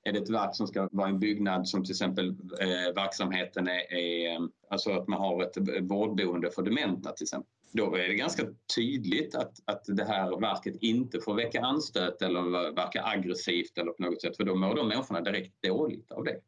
Är 0.04 0.14
det 0.14 0.20
ett 0.20 0.30
verk 0.30 0.56
som 0.56 0.68
ska 0.68 0.90
vara 0.92 1.10
en 1.10 1.20
byggnad 1.20 1.68
som 1.68 1.84
till 1.84 1.92
exempel 1.92 2.30
eh, 2.62 2.94
verksamheten 2.96 3.68
är, 3.68 3.94
är, 3.94 4.40
alltså 4.70 4.92
att 4.92 5.08
man 5.08 5.20
har 5.20 5.44
ett 5.44 5.58
vårdboende 5.82 6.52
för 6.52 6.62
dementa 6.62 7.12
till 7.12 7.24
exempel. 7.24 7.50
Då 7.72 7.96
är 7.96 8.08
det 8.08 8.16
ganska 8.16 8.44
tydligt 8.76 9.36
att, 9.36 9.54
att 9.66 9.84
det 9.88 10.06
här 10.06 10.40
verket 10.40 10.76
inte 10.82 11.20
får 11.20 11.34
väcka 11.34 11.62
anstöt 11.62 12.22
eller 12.22 12.76
verka 12.76 13.04
aggressivt 13.04 13.78
eller 13.78 13.92
på 13.92 14.04
något 14.04 14.22
sätt 14.22 14.38
för 14.38 14.44
då 14.44 14.56
mår 14.56 14.76
de 14.76 14.88
människorna 14.88 15.22
direkt 15.22 15.62
dåligt 15.62 16.12
av 16.12 16.24
det. 16.24 16.40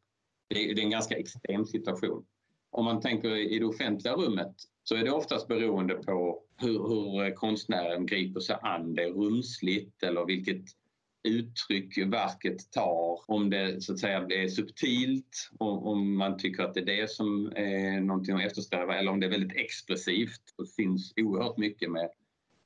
Det 0.48 0.70
är, 0.70 0.74
det 0.74 0.80
är 0.80 0.84
en 0.84 0.90
ganska 0.90 1.16
extrem 1.16 1.64
situation. 1.64 2.24
Om 2.72 2.84
man 2.84 3.00
tänker 3.00 3.36
i 3.36 3.58
det 3.58 3.64
offentliga 3.64 4.14
rummet 4.14 4.54
så 4.84 4.94
är 4.94 5.04
det 5.04 5.10
oftast 5.10 5.48
beroende 5.48 5.94
på 5.94 6.42
hur, 6.56 6.88
hur 6.88 7.24
eh, 7.24 7.34
konstnären 7.34 8.06
griper 8.06 8.40
sig 8.40 8.56
an 8.62 8.94
det 8.94 9.06
rumsligt 9.06 10.02
eller 10.02 10.26
vilket 10.26 10.64
uttryck 11.28 11.98
verket 11.98 12.70
tar. 12.72 13.30
Om 13.30 13.50
det 13.50 13.82
så 13.82 13.92
att 13.92 13.98
säga 13.98 14.18
är 14.18 14.48
subtilt, 14.48 15.50
om, 15.58 15.78
om 15.78 16.16
man 16.16 16.38
tycker 16.38 16.62
att 16.62 16.74
det 16.74 16.80
är 16.80 17.00
det 17.00 17.10
som 17.10 17.52
är 17.56 18.00
någonting 18.00 18.34
att 18.36 18.42
eftersträva 18.42 18.98
eller 18.98 19.10
om 19.10 19.20
det 19.20 19.26
är 19.26 19.30
väldigt 19.30 19.56
expressivt 19.56 20.42
och 20.58 20.68
finns 20.76 21.12
oerhört 21.16 21.56
mycket 21.56 21.90
med, 21.90 22.10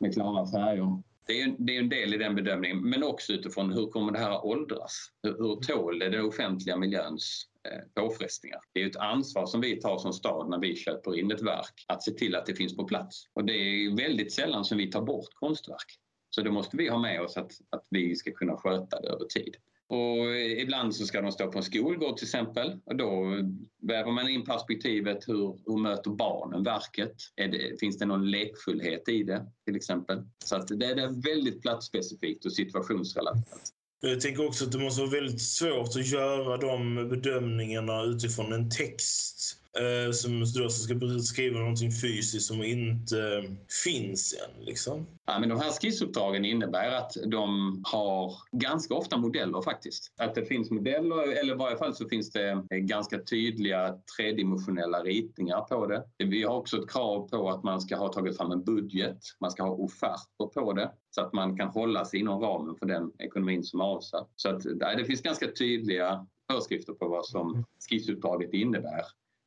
med 0.01 0.15
klara 0.15 0.47
färger. 0.47 1.03
Det 1.27 1.43
är, 1.43 1.57
det 1.59 1.77
är 1.77 1.81
en 1.81 1.89
del 1.89 2.15
i 2.15 2.19
den 2.19 2.35
bedömningen, 2.35 2.91
men 2.91 3.03
också 3.03 3.33
utifrån 3.33 3.73
hur 3.73 3.87
kommer 3.87 4.13
det 4.13 4.19
här 4.19 4.31
att 4.31 4.45
åldras? 4.45 5.13
Hur, 5.23 5.33
hur 5.33 5.57
tål 5.57 5.99
det 5.99 6.09
den 6.09 6.25
offentliga 6.25 6.77
miljöns 6.77 7.47
Eh, 7.67 8.03
påfrestningar. 8.03 8.61
Det 8.73 8.83
är 8.83 8.87
ett 8.87 8.97
ansvar 8.97 9.47
som 9.47 9.61
vi 9.61 9.81
tar 9.81 9.99
som 9.99 10.13
stad 10.13 10.51
när 10.51 10.59
vi 10.59 10.77
köper 10.77 11.19
in 11.19 11.31
ett 11.31 11.43
verk 11.43 11.85
att 11.89 12.03
se 12.03 12.11
till 12.11 12.35
att 12.35 12.47
det 12.47 12.55
finns 12.55 12.77
på 12.77 12.85
plats. 12.85 13.29
Och 13.33 13.45
det 13.45 13.53
är 13.53 13.97
väldigt 13.97 14.33
sällan 14.33 14.65
som 14.65 14.79
vi 14.79 14.91
tar 14.91 15.03
bort 15.03 15.35
konstverk. 15.35 15.99
Så 16.31 16.43
det 16.43 16.51
måste 16.51 16.77
vi 16.77 16.89
ha 16.89 16.99
med 16.99 17.21
oss 17.21 17.37
att, 17.37 17.53
att 17.71 17.87
vi 17.91 18.17
ska 18.17 18.33
kunna 18.33 18.57
sköta 18.57 19.01
det 19.01 19.09
över 19.09 19.25
tid. 19.25 19.57
Och 19.89 20.37
ibland 20.41 20.95
så 20.95 21.07
ska 21.07 21.23
de 21.23 21.33
stå 21.33 21.53
på 21.53 21.59
en 21.59 21.65
skolgård 21.65 22.17
till 22.17 22.27
exempel 22.27 22.79
och 22.85 22.97
då 22.97 23.39
väver 23.83 24.13
man 24.13 24.29
in 24.29 24.45
perspektivet 24.45 25.29
hur, 25.29 25.59
hur 25.67 25.77
möter 25.77 26.11
barnen 26.11 26.63
verket? 26.63 27.13
Det, 27.37 27.81
finns 27.81 27.99
det 27.99 28.07
någon 28.07 28.31
lekfullhet 28.31 29.09
i 29.09 29.23
det 29.23 29.47
till 29.65 29.77
exempel? 29.77 30.23
Så 30.45 30.57
att 30.57 30.69
det 30.69 30.87
är 30.87 31.23
väldigt 31.23 31.63
platsspecifikt 31.63 32.45
och 32.45 32.53
situationsrelaterat. 32.53 33.73
Jag 34.01 34.21
tänker 34.21 34.47
också 34.47 34.65
att 34.65 34.73
det 34.73 34.79
måste 34.79 35.01
vara 35.01 35.11
väldigt 35.11 35.43
svårt 35.43 35.89
att 35.89 36.07
göra 36.07 36.57
de 36.57 36.95
bedömningarna 37.09 38.03
utifrån 38.03 38.53
en 38.53 38.71
text 38.71 39.59
eh, 39.81 40.13
som 40.13 40.45
då 40.55 40.69
ska 40.69 40.95
beskriva 40.95 41.59
någonting 41.59 41.93
fysiskt 41.93 42.47
som 42.47 42.65
inte 42.65 43.19
eh, 43.19 43.51
finns 43.85 44.35
än. 44.35 44.65
Liksom. 44.65 45.07
Ja, 45.27 45.39
men 45.39 45.49
de 45.49 45.61
här 45.61 45.71
skissuppdragen 45.71 46.45
innebär 46.45 46.93
att 46.93 47.17
de 47.27 47.81
har 47.87 48.33
ganska 48.53 48.95
ofta 48.95 49.17
modeller 49.17 49.63
faktiskt. 49.63 50.13
Att 50.17 50.35
det 50.35 50.45
finns 50.45 50.71
modeller, 50.71 51.41
eller 51.41 51.55
i 51.55 51.57
varje 51.57 51.77
fall 51.77 51.95
så 51.95 52.09
finns 52.09 52.31
det 52.31 52.51
eh, 52.51 52.79
ganska 52.79 53.19
tydliga 53.19 53.99
tredimensionella 54.17 55.03
ritningar 55.03 55.61
på 55.61 55.87
det. 55.87 56.05
Vi 56.19 56.43
har 56.43 56.57
också 56.57 56.77
ett 56.77 56.91
krav 56.91 57.29
på 57.29 57.51
att 57.51 57.65
man 57.65 57.81
ska 57.81 57.97
ha 57.97 58.13
tagit 58.13 58.37
fram 58.37 58.53
en 58.53 58.65
budget, 58.65 59.19
man 59.41 59.51
ska 59.51 59.63
ha 59.63 59.71
offerter 59.71 60.47
på 60.55 60.73
det 60.73 60.91
så 61.11 61.21
att 61.21 61.33
man 61.33 61.57
kan 61.57 61.69
hålla 61.69 62.05
sig 62.05 62.21
inom 62.21 62.41
ramen 62.41 62.77
för 62.77 62.87
den 62.87 63.13
ekonomin 63.19 63.65
som 63.65 63.81
är 63.81 63.85
avsatt. 63.85 64.29
Så 64.37 64.49
att, 64.49 64.63
det 64.63 65.05
finns 65.07 65.23
ganska 65.23 65.47
tydliga 65.53 66.27
föreskrifter 66.51 66.93
på 66.93 67.09
vad 67.09 67.27
som 67.27 67.65
skissuppdraget 67.91 68.53
innebär. 68.53 69.03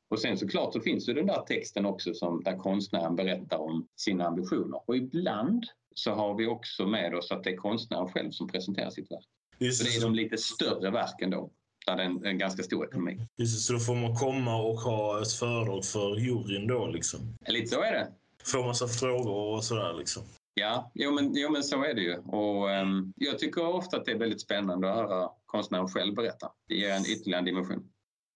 Och 0.09 0.19
sen 0.19 0.37
såklart 0.37 0.73
så 0.73 0.81
finns 0.81 1.09
ju 1.09 1.13
den 1.13 1.27
där 1.27 1.41
texten 1.41 1.85
också 1.85 2.13
som, 2.13 2.43
där 2.43 2.57
konstnären 2.57 3.15
berättar 3.15 3.57
om 3.57 3.87
sina 3.95 4.27
ambitioner. 4.27 4.81
Och 4.85 4.97
ibland 4.97 5.63
så 5.95 6.11
har 6.11 6.35
vi 6.35 6.47
också 6.47 6.85
med 6.85 7.15
oss 7.15 7.31
att 7.31 7.43
det 7.43 7.49
är 7.49 7.57
konstnären 7.57 8.07
själv 8.07 8.31
som 8.31 8.47
presenterar 8.47 8.89
sitt 8.89 9.11
verk. 9.11 9.25
Just. 9.57 9.85
Det 9.85 9.95
är 9.95 10.01
de 10.01 10.15
lite 10.15 10.37
större 10.37 10.91
verken 10.91 11.29
då, 11.29 11.51
där 11.85 11.95
det 11.95 12.03
är 12.03 12.05
en, 12.05 12.25
en 12.25 12.37
ganska 12.37 12.63
stor 12.63 12.85
ekonomi. 12.85 13.17
Just 13.37 13.65
så 13.67 13.73
då 13.73 13.79
får 13.79 13.95
man 13.95 14.15
komma 14.15 14.61
och 14.61 14.79
ha 14.79 15.21
ett 15.21 15.31
föredrag 15.31 15.85
för 15.85 16.15
juryn 16.15 16.67
då 16.67 16.87
liksom? 16.87 17.19
Lite 17.47 17.67
så 17.67 17.81
är 17.81 17.91
det. 17.91 18.07
Få 18.43 18.63
massa 18.63 18.87
frågor 18.87 19.55
och 19.55 19.63
sådär 19.63 19.93
liksom? 19.97 20.23
Ja, 20.53 20.91
jo 20.93 21.11
men, 21.11 21.35
jo, 21.35 21.51
men 21.51 21.63
så 21.63 21.83
är 21.83 21.93
det 21.93 22.01
ju. 22.01 22.17
Och, 22.17 22.69
um, 22.69 23.13
jag 23.15 23.39
tycker 23.39 23.65
ofta 23.65 23.97
att 23.97 24.05
det 24.05 24.11
är 24.11 24.17
väldigt 24.17 24.41
spännande 24.41 24.89
att 24.89 24.95
höra 24.95 25.29
konstnären 25.45 25.87
själv 25.87 26.15
berätta. 26.15 26.51
Det 26.67 26.75
ger 26.75 26.91
en 26.91 27.05
ytterligare 27.05 27.45
dimension. 27.45 27.89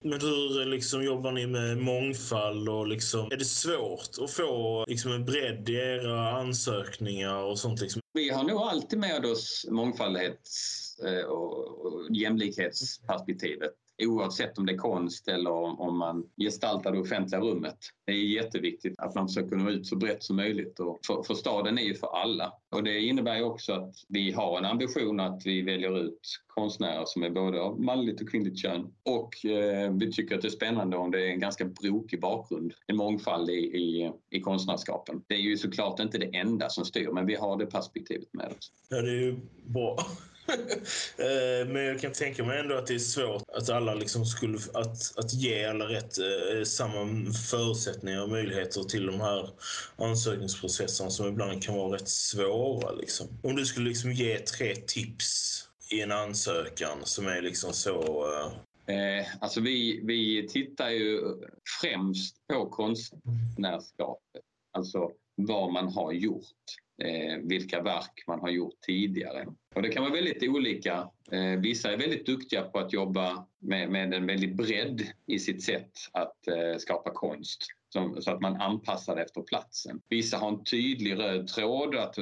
Men 0.03 0.21
hur 0.21 0.61
eh, 0.61 0.67
liksom, 0.67 1.03
jobbar 1.03 1.31
ni 1.31 1.47
med 1.47 1.77
mångfald? 1.77 2.69
Och 2.69 2.87
liksom, 2.87 3.31
är 3.31 3.37
det 3.37 3.45
svårt 3.45 4.09
att 4.21 4.31
få 4.31 4.85
liksom, 4.87 5.11
en 5.11 5.25
bredd 5.25 5.69
i 5.69 5.73
era 5.73 6.31
ansökningar 6.31 7.43
och 7.43 7.59
sånt? 7.59 7.81
Liksom? 7.81 8.01
Vi 8.13 8.29
har 8.29 8.43
nog 8.43 8.61
alltid 8.61 8.99
med 8.99 9.25
oss 9.25 9.65
mångfaldhets 9.69 10.99
eh, 10.99 11.25
och 11.25 12.15
jämlikhetsperspektivet 12.15 13.73
oavsett 14.03 14.57
om 14.57 14.65
det 14.65 14.73
är 14.73 14.77
konst 14.77 15.27
eller 15.27 15.51
om 15.81 15.97
man 15.97 16.23
gestaltar 16.37 16.91
det 16.91 16.99
offentliga 16.99 17.41
rummet. 17.41 17.77
Det 18.05 18.11
är 18.11 18.15
jätteviktigt 18.15 18.99
att 18.99 19.15
man 19.15 19.27
försöker 19.27 19.55
nå 19.55 19.69
ut 19.69 19.87
så 19.87 19.95
brett 19.95 20.23
som 20.23 20.35
möjligt. 20.35 20.79
Och 20.79 20.99
för, 21.07 21.23
för 21.23 21.33
staden 21.33 21.77
är 21.77 21.83
ju 21.83 21.95
för 21.95 22.07
alla. 22.07 22.53
Och 22.71 22.83
det 22.83 22.99
innebär 22.99 23.43
också 23.43 23.73
att 23.73 23.95
vi 24.07 24.31
har 24.31 24.57
en 24.57 24.65
ambition 24.65 25.19
att 25.19 25.41
vi 25.45 25.61
väljer 25.61 25.99
ut 25.99 26.19
konstnärer 26.47 27.03
som 27.05 27.23
är 27.23 27.29
både 27.29 27.61
av 27.61 27.81
manligt 27.81 28.21
och 28.21 28.29
kvinnligt 28.29 28.57
kön. 28.57 28.93
Och 29.03 29.45
eh, 29.45 29.93
vi 29.93 30.11
tycker 30.11 30.35
att 30.35 30.41
det 30.41 30.47
är 30.47 30.49
spännande 30.49 30.97
om 30.97 31.11
det 31.11 31.25
är 31.25 31.27
en 31.27 31.39
ganska 31.39 31.65
brokig 31.65 32.21
bakgrund, 32.21 32.73
en 32.87 32.97
mångfald 32.97 33.49
i, 33.49 33.53
i, 33.53 34.11
i 34.29 34.41
konstnärskapen. 34.41 35.23
Det 35.27 35.35
är 35.35 35.39
ju 35.39 35.57
såklart 35.57 35.99
inte 35.99 36.17
det 36.17 36.35
enda 36.37 36.69
som 36.69 36.85
styr, 36.85 37.09
men 37.11 37.25
vi 37.25 37.35
har 37.35 37.57
det 37.57 37.65
perspektivet 37.65 38.33
med 38.33 38.47
oss. 38.47 38.71
Ja, 38.89 39.01
det 39.01 39.09
är 39.09 39.21
ju 39.21 39.39
bra. 39.65 39.97
Eh, 41.17 41.67
men 41.67 41.83
jag 41.83 41.99
kan 42.01 42.11
tänka 42.11 42.43
mig 42.43 42.59
ändå 42.59 42.75
att 42.75 42.87
det 42.87 42.93
är 42.93 42.99
svårt 42.99 43.43
att 43.53 43.69
alla 43.69 43.93
liksom 43.93 44.25
skulle 44.25 44.57
att, 44.73 45.17
att 45.17 45.33
ge 45.33 45.65
alla 45.65 45.85
rätt 45.85 46.17
eh, 46.17 46.63
samma 46.63 47.31
förutsättningar 47.33 48.23
och 48.23 48.29
möjligheter 48.29 48.83
till 48.83 49.05
de 49.05 49.21
här 49.21 49.49
ansökningsprocesserna 49.95 51.09
som 51.09 51.27
ibland 51.27 51.63
kan 51.63 51.75
vara 51.75 51.95
rätt 51.95 52.09
svåra. 52.09 52.91
Liksom. 52.91 53.27
Om 53.43 53.55
du 53.55 53.65
skulle 53.65 53.89
liksom 53.89 54.11
ge 54.11 54.39
tre 54.39 54.75
tips 54.75 55.63
i 55.89 56.01
en 56.01 56.11
ansökan 56.11 56.97
som 57.03 57.27
är 57.27 57.41
liksom 57.41 57.73
så... 57.73 58.25
Eh, 58.87 58.95
eh 58.95 59.25
alltså 59.39 59.61
vi, 59.61 60.01
vi 60.03 60.47
tittar 60.47 60.89
ju 60.89 61.19
främst 61.81 62.35
på 62.47 62.69
konstnärskapet. 62.69 64.41
Alltså 64.71 65.11
vad 65.35 65.73
man 65.73 65.87
har 65.87 66.11
gjort. 66.11 66.82
Eh, 66.97 67.37
vilka 67.43 67.81
verk 67.81 68.23
man 68.27 68.39
har 68.39 68.49
gjort 68.49 68.81
tidigare. 68.81 69.47
Och 69.75 69.81
det 69.81 69.89
kan 69.89 70.03
vara 70.03 70.13
väldigt 70.13 70.43
olika. 70.43 71.09
Eh, 71.31 71.59
vissa 71.59 71.91
är 71.91 71.97
väldigt 71.97 72.25
duktiga 72.25 72.61
på 72.61 72.79
att 72.79 72.93
jobba 72.93 73.47
med, 73.59 73.89
med 73.89 74.13
en 74.13 74.25
väldigt 74.25 74.55
bredd 74.55 75.01
i 75.25 75.39
sitt 75.39 75.63
sätt 75.63 75.91
att 76.11 76.47
eh, 76.47 76.77
skapa 76.77 77.11
konst. 77.13 77.65
Som, 77.89 78.21
så 78.21 78.31
att 78.31 78.41
man 78.41 78.61
anpassar 78.61 79.15
det 79.15 79.21
efter 79.21 79.41
platsen. 79.41 80.01
Vissa 80.09 80.37
har 80.37 80.47
en 80.47 80.63
tydlig 80.63 81.19
röd 81.19 81.47
tråd, 81.47 81.95
att, 81.95 82.17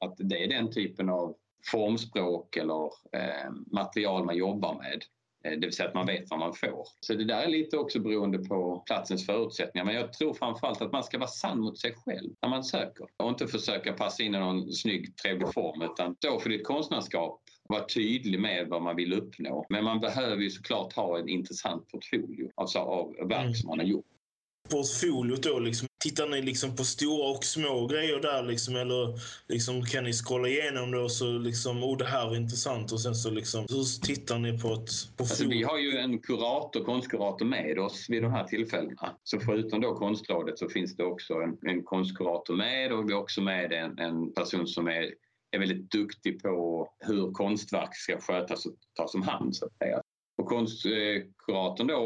att 0.00 0.14
det 0.16 0.44
är 0.44 0.48
den 0.48 0.72
typen 0.72 1.10
av 1.10 1.36
formspråk 1.70 2.56
eller 2.56 2.84
eh, 3.12 3.50
material 3.72 4.24
man 4.24 4.36
jobbar 4.36 4.74
med. 4.74 5.02
Eh, 5.44 5.50
det 5.50 5.66
vill 5.66 5.72
säga 5.72 5.88
att 5.88 5.94
man 5.94 6.06
vet 6.06 6.30
vad 6.30 6.38
man 6.38 6.54
får. 6.54 6.86
Så 7.00 7.14
det 7.14 7.24
där 7.24 7.42
är 7.42 7.48
lite 7.48 7.76
också 7.76 8.00
beroende 8.00 8.38
på 8.38 8.82
platsens 8.86 9.26
förutsättningar. 9.26 9.84
Men 9.84 9.94
jag 9.94 10.12
tror 10.12 10.34
framförallt 10.34 10.82
att 10.82 10.92
man 10.92 11.04
ska 11.04 11.18
vara 11.18 11.28
sann 11.28 11.60
mot 11.60 11.78
sig 11.78 11.94
själv 11.94 12.30
när 12.42 12.48
man 12.48 12.64
söker. 12.64 13.06
Och 13.16 13.28
inte 13.28 13.46
försöka 13.46 13.92
passa 13.92 14.22
in 14.22 14.34
i 14.34 14.38
någon 14.38 14.72
snygg, 14.72 15.16
trevlig 15.16 15.52
form. 15.54 15.82
Utan 15.82 16.14
stå 16.14 16.38
för 16.38 16.50
ditt 16.50 16.66
konstnärskap. 16.66 17.40
Vara 17.68 17.84
tydlig 17.84 18.40
med 18.40 18.68
vad 18.68 18.82
man 18.82 18.96
vill 18.96 19.12
uppnå. 19.12 19.66
Men 19.68 19.84
man 19.84 20.00
behöver 20.00 20.42
ju 20.42 20.50
såklart 20.50 20.92
ha 20.92 21.18
en 21.18 21.28
intressant 21.28 21.88
portfolio 21.88 22.50
alltså 22.54 22.78
av 22.78 23.14
verk 23.28 23.56
som 23.56 23.68
man 23.68 23.78
har 23.78 23.86
gjort 23.86 24.09
portfoliot 24.70 25.42
då? 25.42 25.58
Liksom, 25.58 25.88
tittar 26.02 26.28
ni 26.28 26.42
liksom 26.42 26.76
på 26.76 26.84
stora 26.84 27.30
och 27.30 27.44
små 27.44 27.86
grejer 27.86 28.20
där 28.20 28.42
liksom, 28.42 28.76
eller 28.76 29.18
liksom, 29.48 29.84
kan 29.84 30.04
ni 30.04 30.12
scrolla 30.12 30.48
igenom 30.48 30.90
det 30.90 30.98
och 30.98 31.12
så 31.12 31.38
liksom, 31.38 31.84
oh 31.84 31.96
det 31.96 32.04
här 32.04 32.30
är 32.30 32.36
intressant 32.36 32.92
och 32.92 33.00
sen 33.00 33.14
så 33.14 33.30
liksom, 33.30 33.66
hur 33.68 34.06
tittar 34.06 34.38
ni 34.38 34.58
på 34.58 34.72
ett 34.72 34.90
alltså, 35.16 35.44
Vi 35.44 35.62
har 35.62 35.78
ju 35.78 35.96
en 35.96 36.18
kurator, 36.18 36.84
konstkurator 36.84 37.46
med 37.46 37.78
oss 37.78 38.06
vid 38.08 38.22
de 38.22 38.32
här 38.32 38.44
tillfällena. 38.44 39.16
Så 39.22 39.40
förutom 39.40 39.80
då 39.80 39.94
konstrådet 39.94 40.58
så 40.58 40.68
finns 40.68 40.96
det 40.96 41.04
också 41.04 41.34
en, 41.34 41.70
en 41.70 41.82
konstkurator 41.82 42.56
med 42.56 42.92
och 42.92 43.08
vi 43.08 43.12
har 43.12 43.20
också 43.20 43.40
med 43.40 43.72
en, 43.72 43.98
en 43.98 44.32
person 44.32 44.66
som 44.66 44.88
är 44.88 45.10
är 45.50 45.58
väldigt 45.58 45.90
duktig 45.90 46.42
på 46.42 46.88
hur 46.98 47.32
konstverk 47.32 47.96
ska 47.96 48.20
skötas 48.20 48.66
och 48.66 48.74
tas 48.96 49.14
om 49.14 49.22
hand. 49.22 49.56
Så 49.56 49.66
att 49.66 49.76
säga. 49.76 50.02
Och 50.40 50.46
konstkuratorn 50.46 51.86
då 51.86 51.96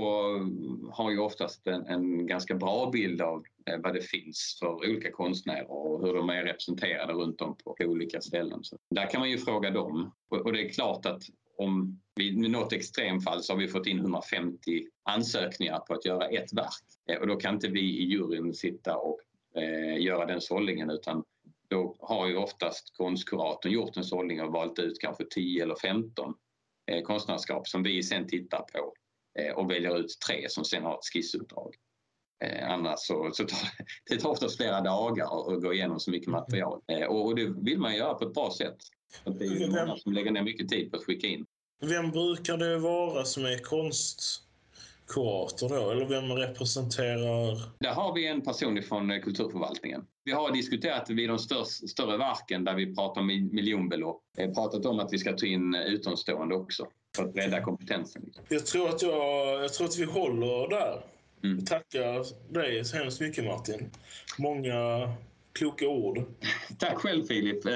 har 0.92 1.10
ju 1.10 1.18
oftast 1.18 1.66
en, 1.66 1.86
en, 1.86 2.26
ganska 2.26 2.54
bra 2.54 2.90
bild 2.90 3.20
av 3.20 3.44
eh, 3.66 3.78
vad 3.78 3.94
det 3.94 4.00
finns 4.00 4.56
för 4.60 4.90
olika 4.90 5.10
konstnärer 5.10 5.70
och 5.70 6.06
hur 6.06 6.14
de 6.14 6.28
är 6.28 6.42
representerade 6.42 7.12
runt 7.12 7.40
om 7.40 7.56
på 7.64 7.76
olika 7.80 8.20
ställen. 8.20 8.64
Så 8.64 8.76
där 8.90 9.10
kan 9.10 9.20
man 9.20 9.30
ju 9.30 9.38
fråga 9.38 9.70
dem. 9.70 10.12
Och, 10.28 10.40
och 10.40 10.52
det 10.52 10.66
är 10.66 10.68
klart 10.68 11.06
att 11.06 11.22
om 11.56 12.00
vid 12.14 12.38
något 12.38 12.72
extremfall 12.72 13.42
så 13.42 13.52
har 13.52 13.60
vi 13.60 13.68
fått 13.68 13.86
in 13.86 13.98
150 13.98 14.86
ansökningar 15.02 15.78
på 15.78 15.94
att 15.94 16.04
göra 16.04 16.28
ett 16.28 16.52
verk. 16.52 16.84
Eh, 17.10 17.16
och 17.20 17.26
då 17.26 17.36
kan 17.36 17.54
inte 17.54 17.68
vi 17.68 17.80
i 17.80 18.04
juryn 18.04 18.54
sitta 18.54 18.96
och 18.96 19.20
eh, 19.56 20.02
göra 20.02 20.26
den 20.26 20.40
sållningen 20.40 20.90
utan 20.90 21.24
då 21.68 21.96
har 21.98 22.28
ju 22.28 22.36
oftast 22.36 22.96
konstkuratorn 22.96 23.72
gjort 23.72 23.96
en 23.96 24.04
sållning 24.04 24.42
och 24.42 24.52
valt 24.52 24.78
ut 24.78 25.00
kanske 25.00 25.24
10 25.24 25.62
eller 25.62 25.74
15 25.74 26.34
konstnärskap 27.04 27.68
som 27.68 27.82
vi 27.82 28.02
sen 28.02 28.26
tittar 28.26 28.58
på 28.58 28.92
eh, 29.38 29.54
och 29.54 29.70
väljer 29.70 29.98
ut 29.98 30.18
tre 30.26 30.48
som 30.48 30.64
sen 30.64 30.82
har 30.82 30.94
ett 30.94 31.12
skissuppdrag. 31.12 31.74
Eh, 32.44 32.70
annars 32.70 32.98
så, 32.98 33.30
så 33.32 33.44
tar 33.44 33.58
det 34.10 34.16
tar 34.20 34.30
oftast 34.30 34.56
flera 34.56 34.80
dagar 34.80 35.54
att 35.54 35.62
gå 35.62 35.72
igenom 35.72 36.00
så 36.00 36.10
mycket 36.10 36.28
material 36.28 36.80
eh, 36.92 37.06
och, 37.06 37.36
det 37.36 37.54
vill 37.62 37.78
man 37.78 37.96
göra 37.96 38.14
på 38.14 38.24
ett 38.24 38.34
bra 38.34 38.54
sätt. 38.58 38.76
Det 39.24 39.44
är 39.44 39.68
många 39.68 39.96
som 39.96 40.12
lägger 40.12 40.30
ner 40.30 40.42
mycket 40.42 40.68
tid 40.68 40.90
på 40.90 40.96
att 40.96 41.04
skicka 41.04 41.26
in. 41.26 41.46
Vem 41.80 42.10
brukar 42.10 42.56
det 42.56 42.78
vara 42.78 43.24
som 43.24 43.44
är 43.44 43.58
konst 43.58 44.42
kurator 45.06 45.68
då, 45.68 45.90
eller 45.90 46.06
vem 46.06 46.32
representerar? 46.32 47.58
Där 47.80 47.92
har 47.92 48.14
vi 48.14 48.26
en 48.26 48.42
person 48.42 48.82
från 48.82 49.10
eh, 49.10 49.20
kulturförvaltningen. 49.20 50.04
Vi 50.24 50.32
har 50.32 50.52
diskuterat 50.52 51.10
vid 51.10 51.28
de 51.28 51.38
större, 51.38 51.64
större 51.64 52.16
verken 52.16 52.64
där 52.64 52.74
vi 52.74 52.94
pratar 52.94 53.20
om 53.20 53.26
miljonbelopp, 53.26 54.22
eh, 54.38 54.52
pratat 54.52 54.86
om 54.86 54.98
att 55.00 55.12
vi 55.12 55.18
ska 55.18 55.32
ta 55.32 55.46
in 55.46 55.74
utomstående 55.74 56.54
också 56.54 56.86
för 57.16 57.24
att 57.24 57.34
bredda 57.34 57.62
kompetensen. 57.62 58.30
Jag 58.48 58.66
tror 58.66 58.88
att, 58.88 59.02
jag, 59.02 59.64
jag 59.64 59.72
tror 59.72 59.86
att 59.86 59.98
vi 59.98 60.04
håller 60.04 60.68
där. 60.68 61.04
Mm. 61.44 61.58
Jag 61.58 61.66
tackar 61.66 62.24
dig 62.54 62.84
så 62.84 62.96
hemskt 62.96 63.20
mycket 63.20 63.44
Martin. 63.44 63.90
Många 64.38 65.08
kloka 65.54 65.88
ord. 65.88 66.22
Tack 66.78 66.98
själv 66.98 67.24
Filip. 67.24 67.66
Eh, 67.66 67.72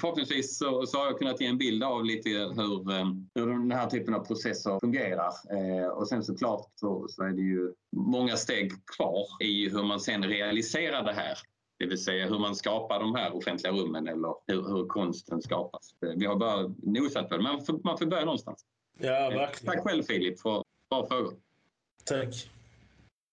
förhoppningsvis 0.00 0.58
så, 0.58 0.86
så, 0.86 0.98
har 0.98 1.06
jag 1.06 1.18
kunnat 1.18 1.40
ge 1.40 1.46
en 1.46 1.58
bild 1.58 1.84
av 1.84 2.04
lite 2.04 2.28
hur, 2.30 2.90
eh, 2.92 3.06
hur 3.34 3.46
den 3.46 3.70
här 3.70 3.90
typen 3.90 4.14
av 4.14 4.26
processer 4.26 4.80
fungerar. 4.80 5.32
Eh, 5.50 5.88
och 5.88 6.08
sen 6.08 6.22
såklart 6.22 6.70
så, 6.74 7.06
så 7.08 7.22
är 7.22 7.30
det 7.30 7.42
ju 7.42 7.72
många 7.96 8.36
steg 8.36 8.72
kvar 8.96 9.26
i 9.42 9.68
hur 9.68 9.82
man 9.82 10.00
sen 10.00 10.24
realiserar 10.24 11.04
det 11.04 11.12
här. 11.12 11.38
Det 11.78 11.86
vill 11.86 12.04
säga 12.04 12.26
hur 12.26 12.38
man 12.38 12.56
skapar 12.56 13.00
de 13.00 13.14
här 13.14 13.36
offentliga 13.36 13.72
rummen 13.72 14.08
eller 14.08 14.34
hur, 14.46 14.62
hur 14.62 14.86
konsten 14.86 15.42
skapas. 15.42 15.94
Vi 16.16 16.26
har 16.26 16.36
bara 16.36 16.74
nosat 16.82 17.28
på 17.28 17.36
det, 17.36 17.42
men 17.42 17.52
man 17.52 17.64
får, 17.64 17.80
man 17.84 17.98
får 17.98 18.06
börja 18.06 18.24
någonstans. 18.24 18.64
Ja, 18.98 19.30
verkligen. 19.30 19.74
Tack 19.74 19.84
själv 19.84 20.02
Filip 20.02 20.40
för 20.40 20.62
bra 20.90 21.06
frågor. 21.06 21.34
Tack. 22.04 22.50